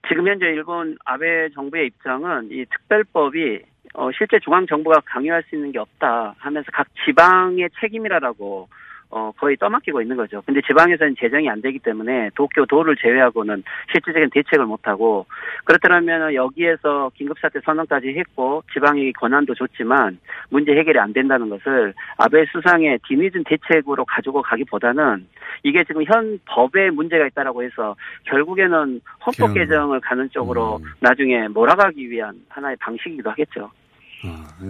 [0.09, 3.61] 지금 현재 일본 아베 정부의 입장은 이 특별법이
[3.95, 8.69] 어, 실제 중앙 정부가 강요할 수 있는 게 없다 하면서 각 지방의 책임이라라고
[9.11, 10.43] 어, 거의 떠맡기고 있는 거죠.
[10.45, 15.25] 근데 지방에서는 재정이 안 되기 때문에 도쿄 도를 제외하고는 실질적인 대책을 못하고
[15.65, 20.19] 그렇다면 여기에서 긴급사태 선언까지 했고 지방의 권한도 줬지만
[20.51, 25.27] 문제 해결이 안 된다는 것을 아베 수상의 뒤늦은 대책으로 가지고 가기보다는
[25.63, 32.39] 이게 지금 현 법에 문제가 있다라고 해서 결국에는 헌법 개정을 가는 쪽으로 나중에 몰아가기 위한
[32.51, 33.71] 하나의 방식이기도 하겠죠.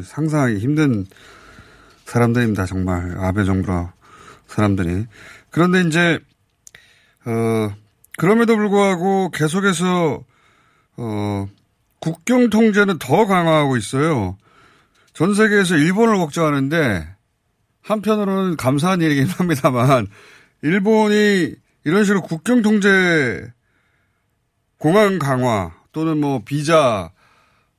[0.00, 1.04] 상상하기 힘든
[2.04, 2.66] 사람들입니다.
[2.66, 3.97] 정말 아베 정부라
[4.48, 5.06] 사람들이.
[5.50, 6.18] 그런데 이제
[7.24, 7.72] 어
[8.16, 10.24] 그럼에도 불구하고 계속해서
[10.96, 11.48] 어
[12.00, 14.36] 국경 통제는 더 강화하고 있어요.
[15.12, 17.08] 전 세계에서 일본을 걱정하는데
[17.82, 20.06] 한편으로는 감사한 일이긴 합니다만
[20.62, 23.50] 일본이 이런 식으로 국경 통제,
[24.76, 27.10] 공항 강화 또는 뭐 비자,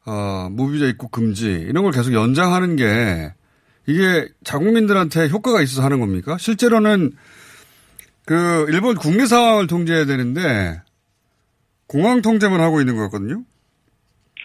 [0.05, 3.33] 어, 무비자 입국 금지 이런 걸 계속 연장하는 게
[3.89, 6.37] 이게 자국민들한테 효과가 있어서 하는 겁니까?
[6.37, 7.09] 실제로는
[8.27, 10.79] 그 일본 국내 상황을 통제해야 되는데
[11.87, 13.41] 공항 통제만 하고 있는 거였거든요.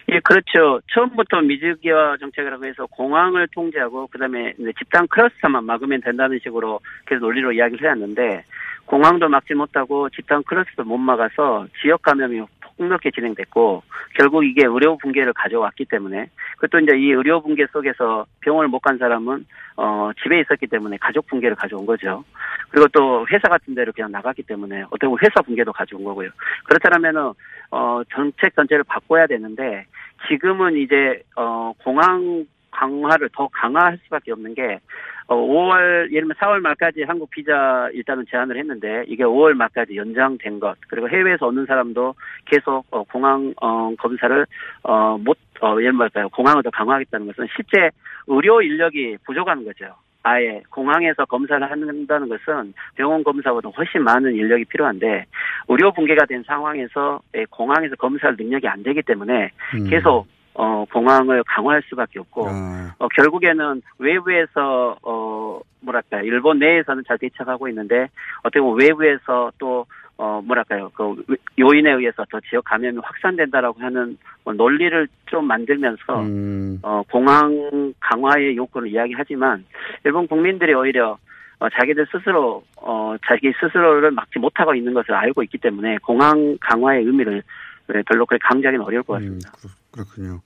[0.09, 0.81] 예, 그렇죠.
[0.91, 7.85] 처음부터 미즈기와 정책이라고 해서 공항을 통제하고 그다음에 집단 클러스터만 막으면 된다는 식으로 계속 논리로 이야기를
[7.85, 8.43] 해왔는데
[8.85, 12.41] 공항도 막지 못하고 집단 클러스도 못 막아서 지역 감염이
[12.77, 13.83] 폭넓게 진행됐고
[14.15, 18.97] 결국 이게 의료 붕괴를 가져왔기 때문에 그것도 이제 이 의료 붕괴 속에서 병원을 못 간
[18.99, 19.45] 사람은
[19.77, 22.23] 어 집에 있었기 때문에 가족 붕괴를 가져온 거죠.
[22.69, 26.29] 그리고 또 회사 같은 데를 그냥 나갔기 때문에 어떻게 보면 회사 붕괴도 가져온 거고요.
[26.65, 27.31] 그렇다면은
[27.71, 29.85] 어 정책 전체를 바꿔야 되는데
[30.27, 32.45] 지금은 이제 어 공항
[32.75, 34.79] 강화를 더 강화할 수밖에 없는 게
[35.27, 40.59] 어, 5월 예를 들면 4월 말까지 한국 비자 일단은 제한을 했는데 이게 5월 말까지 연장된
[40.59, 42.13] 것 그리고 해외에서 오는 사람도
[42.45, 44.45] 계속 어, 공항 어, 검사를
[44.83, 47.89] 어, 못 어, 예를 들면 공항을 더 강화하겠다는 것은 실제
[48.27, 49.95] 의료 인력이 부족한 거죠.
[50.27, 55.25] 아예 공항에서 검사를 한다는 것은 병원 검사보다 훨씬 많은 인력이 필요한데
[55.67, 59.87] 의료 붕괴가 된 상황에서 예, 공항에서 검사할 능력이 안 되기 때문에 음.
[59.87, 62.95] 계속 어, 공항을 강화할 수밖에 없고, 아.
[62.97, 66.23] 어, 결국에는 외부에서, 어, 뭐랄까요.
[66.23, 68.07] 일본 내에서는 잘 대처하고 있는데,
[68.39, 69.85] 어떻게 보면 외부에서 또,
[70.17, 70.89] 어, 뭐랄까요.
[70.93, 71.23] 그
[71.59, 76.79] 요인에 의해서 더 지역 감염이 확산된다라고 하는 뭐 논리를 좀 만들면서, 음.
[76.81, 79.65] 어, 공항 강화의 요구를 이야기하지만,
[80.05, 81.17] 일본 국민들이 오히려
[81.57, 87.05] 어, 자기들 스스로, 어, 자기 스스로를 막지 못하고 있는 것을 알고 있기 때문에 공항 강화의
[87.05, 87.43] 의미를
[87.87, 89.51] 네, 별로 그렇게 강조하기는 어려울 것 같습니다.
[89.95, 90.41] 그렇군요.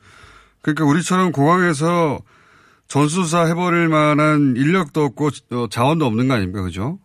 [0.61, 2.19] 그러니까 우리처럼 공항에서
[2.87, 6.99] 전수사 해버릴 만한 인력도 없고 어, 자원도 없는 거 아닙니까, 그죠?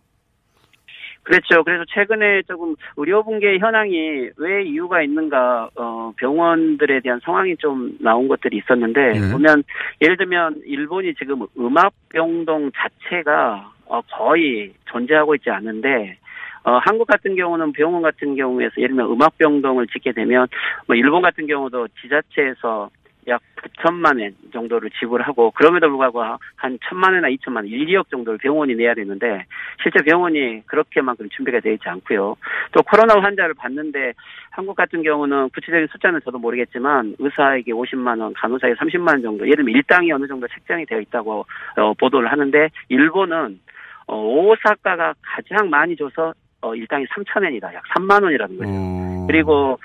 [1.23, 1.63] 그렇죠.
[1.63, 8.27] 그래서 최근에 조금 의료 붕괴 현황이 왜 이유가 있는가, 어, 병원들에 대한 상황이 좀 나온
[8.27, 9.31] 것들이 있었는데, 네.
[9.31, 9.63] 보면,
[10.01, 16.19] 예를 들면, 일본이 지금 음압 병동 자체가, 어, 거의 존재하고 있지 않은데,
[16.65, 20.47] 어, 한국 같은 경우는 병원 같은 경우에서 예를 들면 음압병동을 짓게 되면,
[20.87, 22.89] 뭐, 일본 같은 경우도 지자체에서
[23.27, 26.23] 약 9천만 원 정도를 지불하고 그럼에도 불구하고
[26.55, 29.45] 한 천만 원이나 2천만 원, 1, 2억 정도를 병원이 내야 되는데
[29.81, 32.35] 실제 병원이 그렇게만큼 준비가 되어 있지 않고요.
[32.71, 34.13] 또 코로나 환자를 봤는데
[34.51, 39.57] 한국 같은 경우는 구체적인 숫자는 저도 모르겠지만 의사에게 50만 원, 간호사에게 30만 원 정도 예를
[39.57, 41.47] 들면 일당이 어느 정도 책정이 되어 있다고
[41.77, 43.59] 어, 보도를 하는데 일본은
[44.07, 46.33] 어, 오사카가 가장 많이 줘서
[46.65, 47.71] 어, 일당이 3천엔이다.
[47.75, 48.71] 약 3만 원이라는 거죠.
[48.71, 49.27] 어.
[49.27, 49.79] 그리고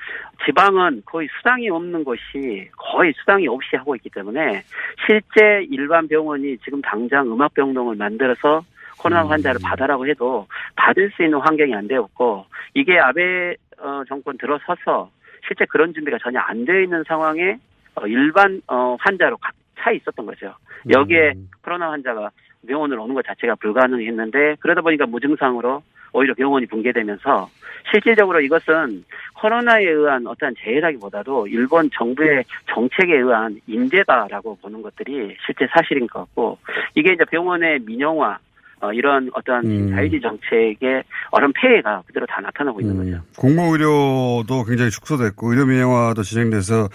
[0.47, 4.63] 지방은 거의 수당이 없는 것이 거의 수당이 없이 하고 있기 때문에
[5.07, 8.63] 실제 일반 병원이 지금 당장 음압병동을 만들어서
[8.99, 15.11] 코로나 환자를 받아라고 해도 받을 수 있는 환경이 안 되었고 이게 아베 어, 정권 들어서서
[15.47, 17.59] 실제 그런 준비가 전혀 안 되어 있는 상황에
[17.95, 20.55] 어, 일반 어, 환자로 각차 있었던 거죠.
[20.89, 22.31] 여기에 코로나 환자가
[22.67, 27.49] 병원을 오는 것 자체가 불가능했는데 그러다 보니까 무증상으로 오히려 병원이 붕괴되면서
[27.91, 36.07] 실질적으로 이것은 코로나에 의한 어떠한 재해라기보다도 일본 정부의 정책에 의한 인재다라고 보는 것들이 실제 사실인
[36.07, 36.59] 것 같고
[36.95, 38.39] 이게 이제 병원의 민영화
[38.83, 39.91] 어, 이런 어떠한 음.
[39.91, 43.23] 자유주의 정책의 어떤 폐해가 그대로 다 나타나고 있는 거죠.
[43.37, 46.89] 공무 의료도 굉장히 축소됐고 의료 민영화도 진행돼서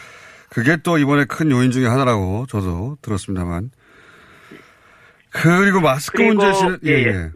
[0.50, 3.70] 그게 또 이번에 큰 요인 중에 하나라고 저도 들었습니다만.
[5.30, 7.30] 그리고 마스크 문제 시 예, 예.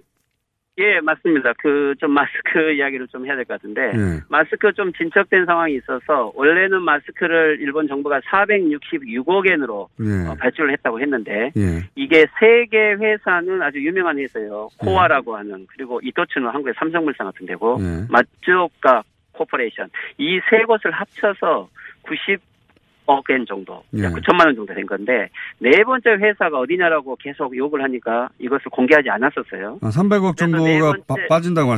[0.79, 1.51] 예, 맞습니다.
[1.59, 4.19] 그, 좀 마스크 이야기를 좀 해야 될 것 같은데, 예.
[4.29, 10.27] 마스크 좀 진척된 상황이 있어서, 원래는 마스크를 일본 정부가 466억 엔으로 예.
[10.29, 11.83] 어, 발주를 했다고 했는데, 예.
[11.95, 14.69] 이게 세 개 회사는 아주 유명한 회사예요.
[14.77, 18.05] 코아라고 하는, 그리고 이토츠는 한국의 삼성물산 같은 데고, 예.
[18.09, 19.89] 마츠오카 코퍼레이션.
[20.17, 21.69] 이 세 곳을 합쳐서
[22.03, 22.39] 90,
[23.10, 24.04] 억엔 정도, 예.
[24.04, 29.80] 9천만 원 정도 된 건데 네 번째 회사가 어디냐라고 계속 요구를 하니까 이것을 공개하지 않았었어요.
[29.82, 31.72] 아, 300억 그래서 네 정도가 번째- 빠- 빠진다고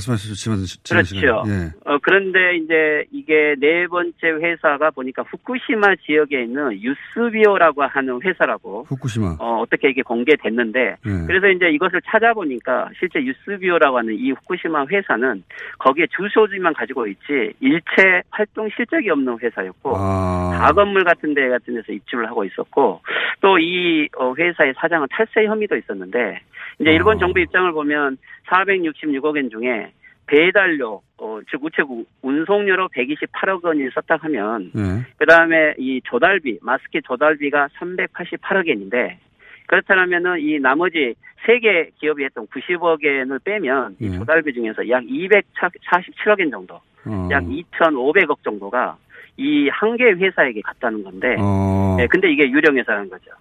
[1.06, 1.24] 시간에.
[1.24, 1.44] 그렇죠.
[1.50, 1.70] 예.
[1.90, 9.38] 어, 그런데 이제 이게 네 번째 회사가 보니까 후쿠시마 지역에 있는 유스비오라고 하는 회사라고 후쿠시마.
[9.40, 11.26] 어, 어떻게 이게 공개됐는데 예.
[11.28, 15.44] 그래서 이제 이것을 찾아보니까 실제 유스비오라고 하는 이 후쿠시마 회사는
[15.80, 20.58] 거기에 주소지만 가지고 있지 일체 활동 실적이 없는 회사였고 아.
[20.60, 23.02] 가건물 같은 데 같은 데서 입주를 하고 있었고
[23.42, 24.08] 또 이
[24.38, 26.40] 회사의 사장은 탈세 혐의도 있었는데
[26.80, 26.94] 이제 아.
[26.94, 28.18] 일본 정부 입장을 보면
[28.48, 29.92] 466억 엔 중에
[30.28, 35.06] 배달료 어, 즉 우체국 운송료로 128억 원이 썼다 하면 예.
[35.18, 39.20] 그다음에 이 조달비 마스크 조달비가 388억 엔인데
[39.68, 41.16] 그렇다면은 이 나머지
[41.46, 44.12] 세 개 기업이 했던 90억 엔을 빼면 이 예.
[44.12, 47.30] 조달비 중에서 약 247억 엔 정도, 어.
[47.32, 48.98] 약 2,500억 정도가
[49.42, 51.98] 이 한 개 회사에게 갔다는 건데, 어.
[52.00, 53.32] 예, 근데 이게 유령 회사라는 거죠.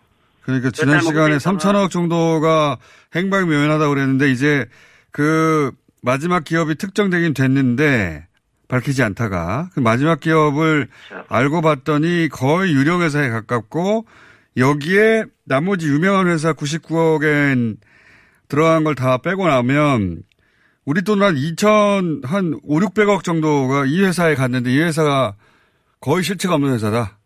[0.43, 2.79] 그러니까 지난 그렇다면 시간에 우리가 3천억 정도가
[3.15, 4.67] 행방묘연하다고 그랬는데 이제
[5.13, 5.71] 그
[6.03, 8.27] 마지막 기업이 특정되긴 됐는데
[8.69, 11.27] 밝히지 않다가 그 마지막 기업을 그렇죠.
[11.29, 14.07] 알고 봤더니 거의 유령 회사에 가깝고
[14.57, 17.77] 여기에 나머지 유명한 회사 99억엔
[18.49, 20.23] 들어간 걸 다 빼고 나면
[20.87, 25.35] 우리 돈한 2천 한 5, 600억 정도가 이 회사에 갔는데 이 회사가
[26.01, 27.19] 거의 실체가 없는 회사다.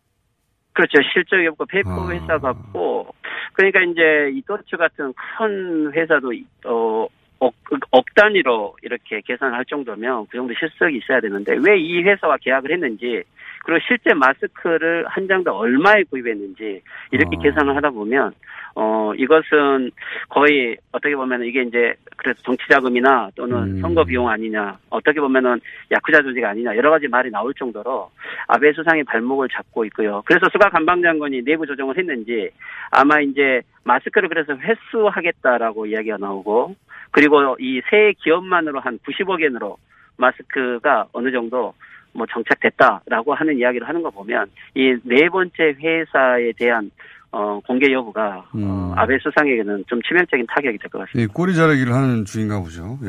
[0.73, 0.99] 그렇죠.
[1.13, 2.09] 실적이 없고 페이퍼 아.
[2.11, 3.15] 회사 같고
[3.53, 6.33] 그러니까 이제 이토츠 같은 큰 회사도
[6.67, 7.07] 어
[7.39, 7.55] 억,
[7.91, 13.23] 억 단위로 이렇게 계산할 정도면 그 정도 실적이 있어야 되는데 왜 이 회사와 계약을 했는지
[13.65, 17.41] 그리고 실제 마스크를 한장더 얼마에 구입했는지 이렇게 어.
[17.41, 18.33] 계산을 하다 보면
[18.77, 19.91] 어 이것은
[20.29, 23.81] 거의 어떻게 보면 이게 이제 그래서 정치 자금이나 또는 음.
[23.81, 25.61] 선거 비용 아니냐 어떻게 보면은
[25.93, 28.11] 야쿠자 조직 아니냐 여러 가지 말이 나올 정도로
[28.49, 30.23] 아베 수상이 발목을 잡고 있고요.
[30.27, 32.51] 그래서 수가 관방장관이 내부 조정을 했는지
[32.91, 36.75] 아마 이제 마스크를 그래서 회수하겠다라고 이야기가 나오고
[37.13, 39.77] 그리고 이 세 기업만으로 한 90억 엔으로
[40.17, 41.75] 마스크가 어느 정도
[42.15, 46.91] 뭐 정착됐다라고 하는 이야기를 하는 거 보면 이 네 번째 회사에 대한
[47.33, 48.63] 어, 공개 여부가 음.
[48.65, 51.21] 어, 아베 수상에게는 좀 치명적인 타격이 될 것 같습니다.
[51.23, 52.99] 이 꼬리 자르기를 하는 중인가 보죠.
[53.03, 53.09] 예.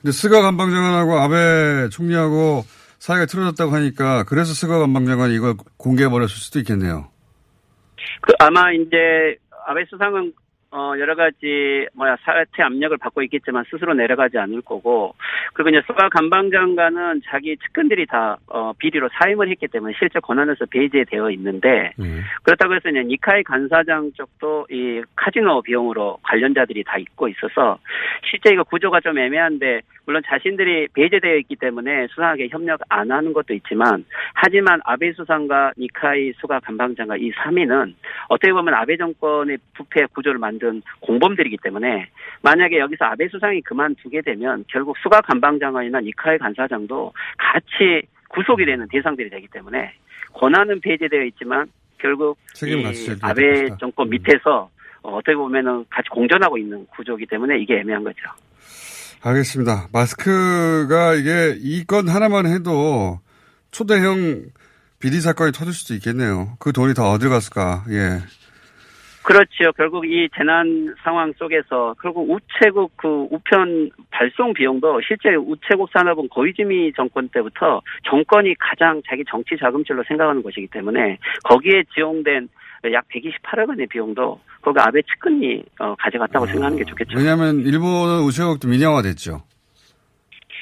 [0.00, 2.62] 근데 스가 관방장관하고 아베 총리하고
[2.98, 7.08] 사이가 틀어졌다고 하니까 그래서 스가 관방장관이 이걸 공개해 버렸을 수도 있겠네요.
[8.22, 10.32] 그 아마 이제 아베 수상은
[10.76, 15.14] 어 여러 가지 뭐야 사퇴 압력을 받고 있겠지만 스스로 내려가지 않을 거고
[15.52, 21.30] 그리고 이제 수가 관방장관은 자기 측근들이 다 어 비리로 사임을 했기 때문에 실제 권한에서 배제되어
[21.32, 21.92] 있는데
[22.42, 27.78] 그렇다고 해서 이제 니카이 간사장 쪽도 이 카지노 비용으로 관련자들이 다 있고 있어서
[28.30, 33.54] 실제 이거 구조가 좀 애매한데 물론 자신들이 배제되어 있기 때문에 수상하게 협력 안 하는 것도
[33.54, 34.04] 있지만
[34.34, 37.94] 하지만 아베 수상과 니카이 수가 관방장관 이 3인은
[38.28, 42.08] 어떻게 보면 아베 정권의 부패 구조를 만든 공범들이기 때문에
[42.42, 49.28] 만약에 여기서 아베 수상이 그만두게 되면 결국 수가 관방장관이나 니카이 간사장도 같이 구속이 되는 대상들이
[49.28, 49.92] 되기 때문에
[50.32, 51.66] 권한은 배제되어 있지만
[51.98, 52.38] 결국
[53.22, 53.68] 아베.
[53.78, 54.70] 정권 밑에서
[55.02, 58.20] 어, 어떻게 보면은 같이 공존하고 있는 구조이기 때문에 이게 애매한 거죠.
[59.22, 59.88] 알겠습니다.
[59.92, 63.20] 마스크가 이게 이 건 하나만 해도
[63.70, 64.44] 초대형
[64.98, 66.56] 비리 사건이 터질 수도 있겠네요.
[66.58, 67.84] 그 돈이 다 어디 갔을까?
[67.90, 68.20] 예.
[69.24, 69.72] 그렇죠.
[69.74, 76.92] 결국 이 재난 상황 속에서 결국 우체국 그 우편 발송 비용도 실제 우체국 산업은 고이즈미
[76.92, 82.48] 정권 때부터 정권이 가장 자기 정치 자금줄로 생각하는 것이기 때문에 거기에 지용된
[82.92, 87.16] 약 128억 원의 비용도 거기 아베 측근이 어, 가져갔다고 생각하는 게 좋겠죠.
[87.16, 89.40] 왜냐하면 일본은 우체국도 민영화됐죠.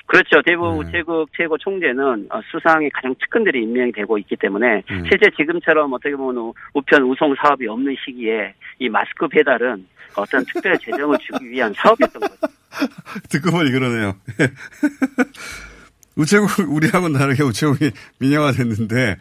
[0.07, 0.43] 그렇죠.
[0.43, 5.05] 대부분 우체국 최고 총재는 어, 수상의 가장 측근들이 임명이 되고 있기 때문에 음.
[5.09, 9.87] 실제 지금처럼 어떻게 보면 우편 우송 사업이 없는 시기에 이 마스크 배달은
[10.17, 12.35] 어떤 특별 재정을 주기 위한 사업이었던 거죠.
[13.29, 14.15] 듣고 보니 그러네요.
[16.17, 19.17] 우체국, 우리하고는 다르게 우체국이 민영화됐는데,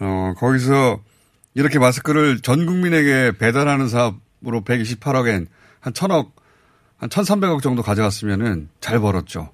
[0.00, 1.00] 어, 거기서
[1.54, 5.46] 이렇게 마스크를 전 국민에게 배달하는 사업으로 128억엔
[5.80, 6.36] 한 천억,
[6.98, 9.50] 한 1300억 정도 가져갔으면은 잘 벌었죠.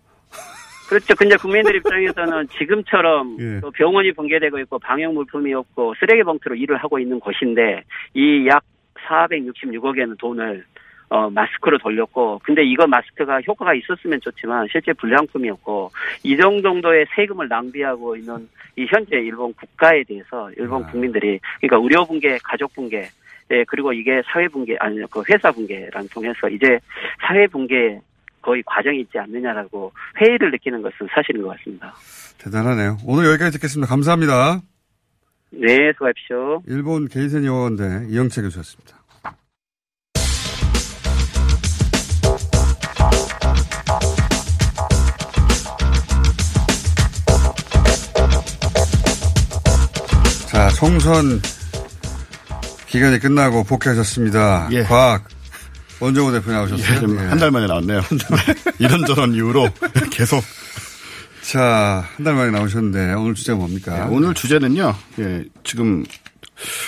[0.94, 1.14] 그렇죠.
[1.16, 3.60] 근데 국민들 입장에서는 지금처럼 예.
[3.60, 7.82] 또 병원이 붕괴되고 있고 방역 물품이 없고 쓰레기 봉투로 일을 하고 있는 곳인데
[8.14, 8.62] 이 약
[9.08, 10.64] 466억에는 돈을
[11.10, 15.90] 어, 마스크로 돌렸고, 근데 이거 마스크가 효과가 있었으면 좋지만 실제 불량품이었고,
[16.24, 22.38] 이 정도의 세금을 낭비하고 있는 이 현재 일본 국가에 대해서 일본 국민들이, 그러니까 의료 붕괴,
[22.42, 23.06] 가족 붕괴,
[23.50, 26.80] 예, 그리고 이게 사회 붕괴, 아니, 그 회사 붕괴랑 통해서 이제
[27.20, 28.00] 사회 붕괴
[28.44, 29.90] 거의 과정이 있지 않느냐라고
[30.20, 31.94] 회의를 느끼는 것은 사실인 것 같습니다.
[32.38, 32.98] 대단하네요.
[33.06, 33.88] 오늘 여기까지 듣겠습니다.
[33.88, 34.60] 감사합니다.
[35.50, 36.62] 네, 수고하십시오.
[36.66, 38.98] 일본 게이센 여원대 이영채 교수였습니다.
[50.48, 51.40] 자, 총선
[52.86, 54.68] 기간이 끝나고 복귀하셨습니다.
[54.70, 54.82] 예.
[54.82, 55.24] 과학
[56.04, 57.14] 원정호 대표 나오셨어요.
[57.14, 57.18] 예.
[57.28, 58.02] 한달 만에 나왔네요.
[58.78, 59.68] 이런저런 이유로
[60.10, 60.42] 계속.
[61.42, 63.98] 자, 한 달 만에 나오셨는데 오늘 주제가 뭡니까?
[63.98, 64.94] 예, 오늘 주제는요.
[65.18, 66.04] 예, 지금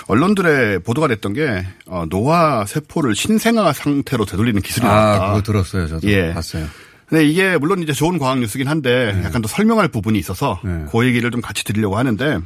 [0.06, 5.26] 언론들의 보도가 됐던 게 어, 노화 세포를 신생아 상태로 되돌리는 기술이 아, 나왔다.
[5.28, 5.88] 그거 들었어요.
[5.88, 6.32] 저도 예.
[6.32, 6.66] 봤어요.
[7.08, 9.24] 근데 이게 물론 이제 좋은 과학 뉴스긴 한데 네.
[9.24, 10.60] 약간 더 설명할 부분이 있어서
[10.90, 12.38] 그 얘기를 좀 같이 드리려고 하는데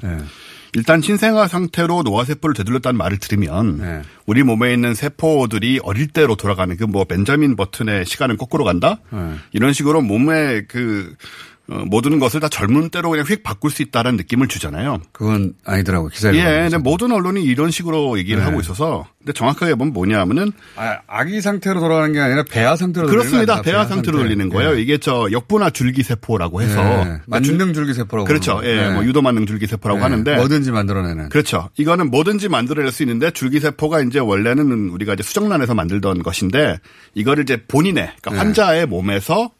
[0.74, 4.02] 일단 신생아 상태로 노화 세포를 되돌렸다는 말을 들으면 네.
[4.26, 9.34] 우리 몸에 있는 세포들이 어릴 때로 돌아가는 그 뭐 벤자민 버튼의 시간은 거꾸로 간다 네.
[9.52, 11.49] 이런 식으로 몸의 그 어,
[11.86, 15.00] 모든 것을 다 젊은 때로 그냥 휙 바꿀 수 있다는 느낌을 주잖아요.
[15.12, 16.34] 그건 아니더라고 기사에.
[16.34, 18.44] 예, 근데 모든 언론이 이런 식으로 얘기를 네.
[18.44, 23.62] 하고 있어서 근데 정확하게 보면 뭐냐면은 아, 아기 상태로 돌아가는 게 아니라 배아 상태로 그렇습니다.
[23.62, 23.94] 배아 아닙니까?
[23.94, 24.76] 상태로 돌리는 거예요.
[24.76, 24.80] 예.
[24.80, 27.20] 이게 저 역분화 줄기 세포라고 해서 예.
[27.26, 28.56] 만능 줄기 세포라고 그렇죠.
[28.56, 28.94] 그러는 예.
[28.94, 30.02] 뭐 유도 만능 줄기 세포라고 예.
[30.02, 31.28] 하는데 뭐든지 만들어내는.
[31.28, 31.68] 그렇죠.
[31.76, 36.78] 이거는 뭐든지 만들어낼 수 있는데 줄기 세포가 이제 원래는 우리가 이제 수정란에서 만들던 것인데
[37.14, 38.36] 이거를 이제 본인의 그러니까 네.
[38.38, 39.50] 환자의 몸에서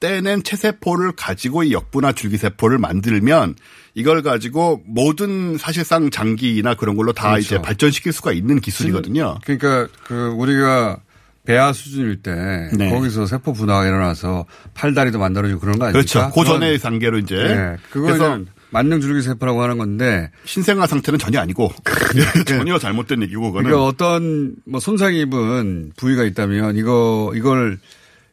[0.00, 3.56] 떼낸 체세포를 가지고 이 역분화 줄기세포를 만들면
[3.94, 7.56] 이걸 가지고 모든 사실상 장기나 그런 걸로 다 그렇죠.
[7.56, 9.38] 이제 발전시킬 수가 있는 기술이거든요.
[9.44, 11.00] 그러니까 그 우리가
[11.44, 12.90] 배아 수준일 때 네.
[12.90, 14.44] 거기서 세포 분화가 일어나서
[14.74, 16.28] 팔다리도 만들어지고 그런 거 아닙니까?
[16.28, 16.32] 그렇죠.
[16.34, 17.76] 그 전의 단계로 이제 네.
[17.90, 21.72] 그거는 만능 줄기 세포라고 하는 건데 신생아 상태는 전혀 아니고
[22.46, 27.78] 전혀 잘못된 얘기고 그거는 그러니까 어떤 뭐 손상 입은 부위가 있다면 이거 이걸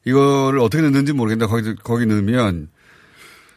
[0.05, 2.69] 이거를 어떻게 넣는지 모르겠는데 거기 거기 넣으면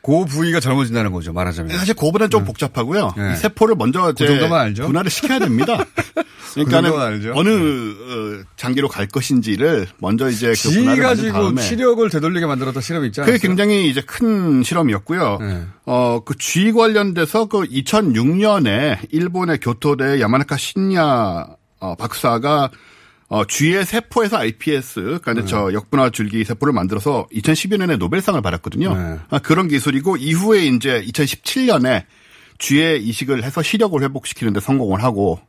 [0.03, 1.77] 그 부위가 젊어진다는 거죠 말하자면.
[1.77, 3.13] 사실 그거보다는 좀 복잡하고요.
[3.17, 3.33] 네.
[3.33, 4.87] 이 세포를 먼저 그 정도만 알죠?
[4.87, 5.85] 분할을 시켜야 됩니다.
[6.55, 7.33] 그 정도만 알죠?
[7.35, 12.81] 어느 어, 장기로 갈 것인지를 먼저 이제 그지 분할을 만든 가지고 다음에 치력을 되돌리게 만들었던
[12.81, 13.27] 실험이 않았어요?
[13.27, 15.39] 그게 굉장히 이제 큰 실험이었고요.
[15.43, 15.67] 네.
[15.85, 21.47] 어, 그 쥐 관련돼서 그 2006년에 일본의 교토대 야마나카 신야
[21.81, 22.71] 어, 박사가
[23.29, 25.45] 어, 쥐의 세포에서 iPS, 그러니까 네.
[25.45, 28.95] 저 역분화 줄기 세포를 만들어서 2012년에 노벨상을 받았거든요.
[28.95, 29.19] 네.
[29.29, 32.05] 아, 그런 기술이고 이후에 이제 2017년에
[32.59, 35.41] 쥐의 이식을 해서 시력을 회복시키는데 성공을 하고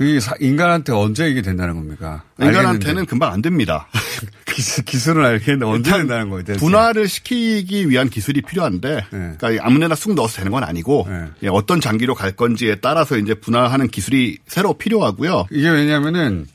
[0.00, 2.24] 이 인간한테 언제 이게 된다는 겁니까?
[2.40, 3.88] 인간한테는 금방 안 됩니다.
[4.46, 6.44] 기술, 기술은 알겠는데 언제 된다는 거예요?
[6.44, 6.58] 대체?
[6.58, 9.34] 분화를 시키기 위한 기술이 필요한데, 네.
[9.38, 11.06] 그러니까 아무데나 쑥 넣어서 되는 건 아니고,
[11.42, 15.46] 예, 어떤 장기로 갈 건지에 따라서 이제 분화하는 기술이 새로 필요하고요.
[15.50, 16.46] 이게 왜냐하면은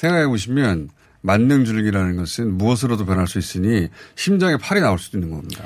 [0.00, 0.88] 생각해 보시면
[1.20, 5.64] 만능 줄기라는 것은 무엇으로도 변할 수 있으니 심장에 팔이 나올 수도 있는 겁니다.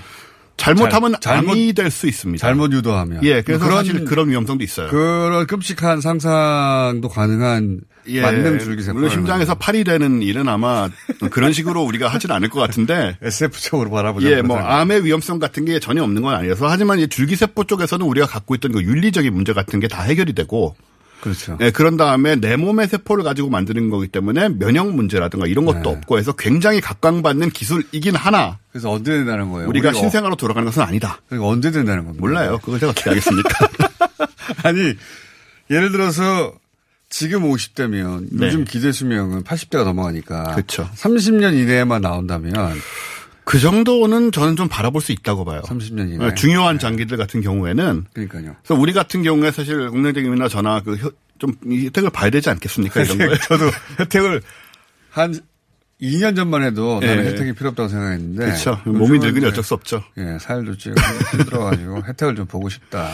[0.56, 2.40] 잘못하면 잘- 잘못- 암이 될 수 있습니다.
[2.44, 3.22] 잘못 유도하면.
[3.24, 4.88] 예, 그래서 그런- 사실 그런 위험성도 있어요.
[4.88, 8.94] 그런 끔찍한 상상도 가능한 예, 만능 줄기 세포.
[8.98, 10.88] 물론 심장에서 팔이 되는 일은 아마
[11.30, 13.16] 그런 식으로 우리가 하지는 않을 것 같은데.
[13.22, 14.28] SF적으로 바라보자.
[14.30, 18.26] 예, 뭐 암의 위험성 같은 게 전혀 없는 건 아니어서 하지만 이 줄기세포 쪽에서는 우리가
[18.26, 20.74] 갖고 있던 그 윤리적인 문제 같은 게 다 해결이 되고.
[21.24, 21.56] 그렇죠.
[21.62, 25.88] 예, 그런 다음에 내 몸의 세포를 가지고 만드는 거기 때문에 면역 문제라든가 이런 것도 네.
[25.88, 28.58] 없고 해서 굉장히 각광받는 기술이긴 하나.
[28.70, 29.66] 그래서 언제 된다는 거예요?
[29.70, 31.22] 우리가 우리가 신생아로 돌아가는 것은 아니다.
[31.26, 32.20] 그러니까 언제 된다는 겁니다.
[32.20, 32.58] 몰라요.
[32.58, 33.68] 그걸 제가 어떻게 알겠습니까?
[34.64, 34.94] 아니
[35.70, 36.52] 예를 들어서
[37.08, 38.46] 지금 50대면 네.
[38.46, 40.90] 요즘 기대 수명은 80대가 넘어가니까 그렇죠.
[40.94, 42.54] 30년 이내에만 나온다면
[43.44, 45.62] 그 정도는 저는 좀 바라볼 수 있다고 봐요.
[45.66, 46.18] 30년 이내.
[46.18, 48.56] 네, 중요한 장기들 같은 경우에는 그러니까요.
[48.62, 53.02] 그래서 우리 같은 경우에 사실 공룡적임이나 저나 그좀 혜택을 봐야 되지 않겠습니까?
[53.02, 53.36] 이런 거.
[53.48, 53.70] 저도
[54.00, 54.42] 혜택을
[55.10, 55.38] 한
[56.00, 57.28] 2년 전만 해도 나는 예.
[57.30, 58.44] 혜택이 필요 없다고 생각했는데.
[58.46, 58.80] 그렇죠.
[58.84, 60.02] 몸이 늙으니 어쩔 수 없죠.
[60.18, 60.94] 예, 살도 찌고
[61.32, 63.08] 힘들어가지고 혜택을 좀 보고 싶다.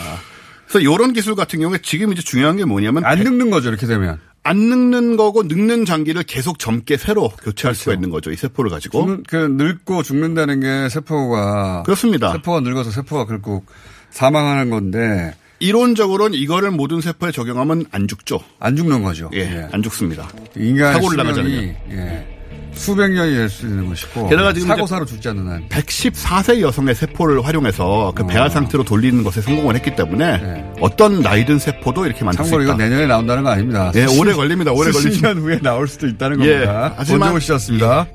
[0.67, 4.21] 그래서 이런 기술 같은 경우에 지금 이제 중요한 게 뭐냐면 안 늙는 거죠 이렇게 되면.
[4.43, 8.31] 안 늙는 거고 늙는 장기를 계속 젊게 새로 교체할 수가 있는 거죠.
[8.31, 9.05] 이 세포를 가지고.
[9.07, 12.33] 죽는- 그 늙고 죽는다는 게 세포가 그렇습니다.
[12.33, 13.67] 세포가 늙어서 세포가 결국
[14.11, 18.41] 사망하는 건데 이론적으로는 이거를 모든 세포에 적용하면 안 죽죠.
[18.59, 19.31] 안 죽는 거죠.
[19.35, 20.29] 예, 안 죽습니다.
[20.57, 21.61] 인간의 사고를 나가잖아요.
[21.91, 22.40] 예,
[22.75, 26.61] 수백 년이 될 수 있는 것이고 게다가 지금 사고 이제 사로 죽지 않는 한 114세
[26.61, 30.65] 여성의 세포를 활용해서 그 배아 상태로 돌리는 것에 성공을 했기 때문에 네.
[30.81, 32.75] 어떤 나이든 세포도 이렇게 만들 수 참고로 있다.
[32.75, 33.93] 이거 내년에 나온다는 거 아닙니다.
[33.95, 34.73] 예, 수십- 오래 걸립니다.
[34.73, 35.27] 오래 수십 걸리죠.
[35.27, 36.95] 년 후에 나올 수도 있다는 예, 겁니다.
[36.97, 38.07] 하지만- 원정우 씨였습니다.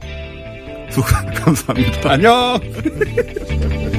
[0.90, 1.06] 수고
[1.44, 2.12] 감사합니다.
[2.12, 2.60] 안녕.